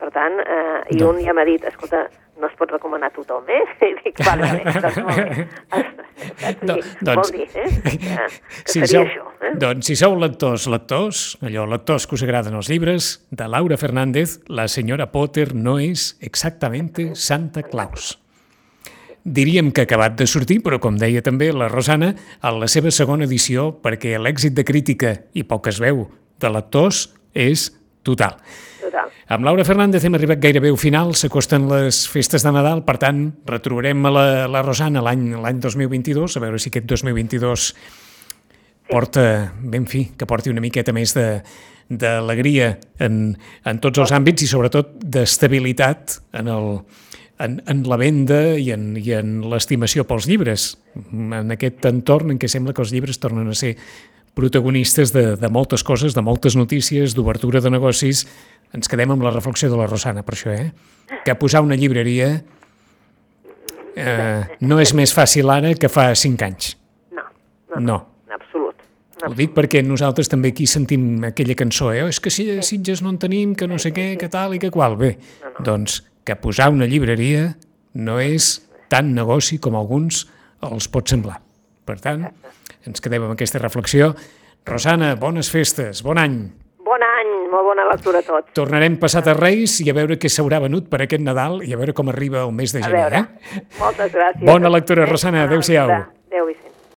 Per 0.00 0.10
tant, 0.10 0.38
eh, 0.40 0.80
i 0.90 0.96
Doncs- 0.98 1.18
un 1.18 1.24
ja 1.26 1.32
m'ha 1.34 1.44
dit, 1.44 1.64
escolta, 1.64 2.08
no 2.40 2.48
es 2.48 2.54
pot 2.58 2.70
recomanar 2.72 3.10
a 3.10 3.14
tothom, 3.14 3.44
eh? 3.48 3.62
I 3.90 3.92
dic, 4.02 4.20
vale, 4.26 4.48
vale, 4.48 4.74
doncs 4.80 4.98
molt 5.04 5.20
bé. 5.20 5.46
Saps? 5.70 6.64
Do- 6.66 6.76
Sí, 6.82 6.96
doncs- 7.06 7.30
Vol 7.30 7.36
dir, 7.36 7.46
eh? 7.54 7.68
Que, 7.84 7.92
que 7.98 8.72
Si 8.72 8.80
seria 8.82 8.88
sou, 8.90 9.04
això, 9.06 9.26
eh? 9.46 9.52
doncs 9.62 9.86
si 9.88 9.94
sou 9.96 10.16
lectors, 10.20 10.66
lectors, 10.68 11.20
allò, 11.46 11.64
lectors 11.70 12.04
que 12.10 12.16
us 12.18 12.24
agraden 12.26 12.56
els 12.58 12.68
llibres, 12.68 13.10
de 13.30 13.46
Laura 13.48 13.78
Fernández, 13.80 14.38
la 14.48 14.66
senyora 14.68 15.10
Potter 15.14 15.54
no 15.54 15.78
és 15.80 16.16
exactamente 16.20 17.14
Santa 17.16 17.62
Claus. 17.62 18.16
Diríem 19.24 19.68
que 19.72 19.82
ha 19.82 19.88
acabat 19.88 20.14
de 20.16 20.26
sortir, 20.26 20.62
però 20.64 20.78
com 20.80 20.96
deia 20.96 21.20
també 21.24 21.50
la 21.52 21.68
Rosana, 21.68 22.14
a 22.40 22.52
la 22.56 22.68
seva 22.72 22.90
segona 22.92 23.26
edició, 23.28 23.70
perquè 23.84 24.14
l'èxit 24.16 24.54
de 24.56 24.64
crítica 24.64 25.14
i 25.36 25.44
poc 25.44 25.68
es 25.68 25.80
veu 25.80 26.06
de 26.40 26.48
lectors 26.52 27.10
és 27.36 27.66
total. 28.02 28.38
Amb 29.30 29.44
Laura 29.46 29.62
Fernández 29.62 30.02
hem 30.02 30.16
arribat 30.18 30.40
gairebé 30.42 30.72
al 30.72 30.78
final, 30.80 31.12
s'acosten 31.14 31.68
les 31.70 32.00
festes 32.10 32.42
de 32.42 32.50
Nadal, 32.50 32.80
per 32.82 32.96
tant, 32.98 33.20
retrobarem 33.46 34.08
la, 34.10 34.24
la 34.50 34.62
Rosana 34.66 35.04
l'any 35.06 35.60
2022, 35.62 36.34
a 36.34 36.42
veure 36.42 36.58
si 36.58 36.72
aquest 36.72 36.88
2022 36.90 37.66
porta, 38.90 39.22
ben 39.62 39.86
fi, 39.86 40.08
que 40.18 40.26
porti 40.26 40.50
una 40.50 40.64
miqueta 40.64 40.90
més 40.90 41.14
de 41.14 41.28
d'alegria 41.90 42.72
en, 43.02 43.36
en 43.66 43.78
tots 43.82 44.02
els 44.02 44.10
àmbits 44.14 44.42
i 44.42 44.50
sobretot 44.50 44.92
d'estabilitat 44.98 46.18
en, 46.38 46.50
el, 46.50 46.68
en, 47.38 47.56
en 47.70 47.86
la 47.86 47.98
venda 48.02 48.40
i 48.58 48.72
en, 48.74 48.92
i 48.98 49.14
en 49.14 49.40
l'estimació 49.50 50.06
pels 50.10 50.26
llibres, 50.30 50.72
en 51.10 51.54
aquest 51.54 51.86
entorn 51.90 52.34
en 52.34 52.38
què 52.42 52.50
sembla 52.50 52.74
que 52.74 52.82
els 52.82 52.94
llibres 52.94 53.22
tornen 53.22 53.50
a 53.50 53.58
ser 53.58 53.76
protagonistes 54.34 55.12
de, 55.12 55.36
de 55.36 55.48
moltes 55.52 55.82
coses, 55.84 56.14
de 56.14 56.22
moltes 56.22 56.56
notícies, 56.56 57.14
d'obertura 57.16 57.60
de 57.60 57.70
negocis. 57.70 58.24
Ens 58.72 58.88
quedem 58.88 59.10
amb 59.10 59.22
la 59.26 59.32
reflexió 59.34 59.70
de 59.70 59.76
la 59.78 59.88
Rosana, 59.90 60.22
per 60.22 60.36
això, 60.36 60.52
eh? 60.54 60.70
Que 61.26 61.34
posar 61.34 61.62
una 61.66 61.74
llibreria 61.76 62.28
eh, 63.96 64.42
no 64.60 64.78
és 64.80 64.92
més 64.94 65.12
fàcil 65.16 65.50
ara 65.50 65.72
que 65.78 65.90
fa 65.90 66.10
cinc 66.18 66.42
anys. 66.46 66.76
No, 67.10 67.24
no, 67.74 67.80
No. 67.80 67.96
en 68.28 68.36
absolut. 68.38 68.76
Ho 69.26 69.34
dic 69.36 69.52
perquè 69.56 69.82
nosaltres 69.84 70.30
també 70.32 70.54
aquí 70.54 70.66
sentim 70.70 71.24
aquella 71.28 71.56
cançó, 71.58 71.90
eh? 71.92 72.06
És 72.08 72.20
que 72.20 72.30
si 72.30 72.46
a 72.56 72.62
Sitges 72.62 73.02
no 73.02 73.10
en 73.12 73.18
tenim, 73.18 73.54
que 73.54 73.66
no 73.68 73.78
sé 73.78 73.92
què, 73.92 74.14
que 74.16 74.30
tal 74.32 74.54
i 74.54 74.58
que 74.62 74.70
qual. 74.70 74.96
Bé, 74.96 75.16
doncs 75.64 76.02
que 76.24 76.36
posar 76.36 76.70
una 76.72 76.86
llibreria 76.86 77.56
no 77.94 78.20
és 78.22 78.62
tan 78.88 79.12
negoci 79.14 79.58
com 79.58 79.76
alguns 79.76 80.24
els 80.62 80.88
pot 80.88 81.08
semblar. 81.08 81.40
Per 81.84 81.98
tant, 82.00 82.28
ens 82.86 83.02
quedem 83.02 83.26
amb 83.26 83.34
aquesta 83.34 83.60
reflexió. 83.60 84.14
Rosana, 84.66 85.14
bones 85.20 85.50
festes, 85.52 86.02
bon 86.06 86.20
any. 86.20 86.40
Bon 86.84 87.02
any, 87.06 87.28
molt 87.52 87.68
bona 87.68 87.84
lectura 87.86 88.20
a 88.22 88.26
tots. 88.26 88.50
Tornarem 88.56 88.96
passat 89.00 89.28
a 89.30 89.34
Reis 89.36 89.76
i 89.84 89.90
a 89.92 89.94
veure 89.96 90.16
què 90.20 90.30
s'haurà 90.32 90.58
venut 90.64 90.88
per 90.90 91.02
aquest 91.04 91.22
Nadal 91.22 91.60
i 91.66 91.74
a 91.74 91.78
veure 91.78 91.94
com 91.96 92.10
arriba 92.10 92.42
el 92.46 92.54
mes 92.56 92.74
de 92.74 92.82
gener. 92.82 93.06
Eh? 93.20 93.62
moltes 93.78 94.10
gràcies. 94.16 94.42
Bona 94.46 94.72
lectura, 94.72 95.06
Rosana. 95.06 95.44
Adéu-siau. 95.46 95.92
Adéu, 95.92 96.50
Vicent. 96.50 96.69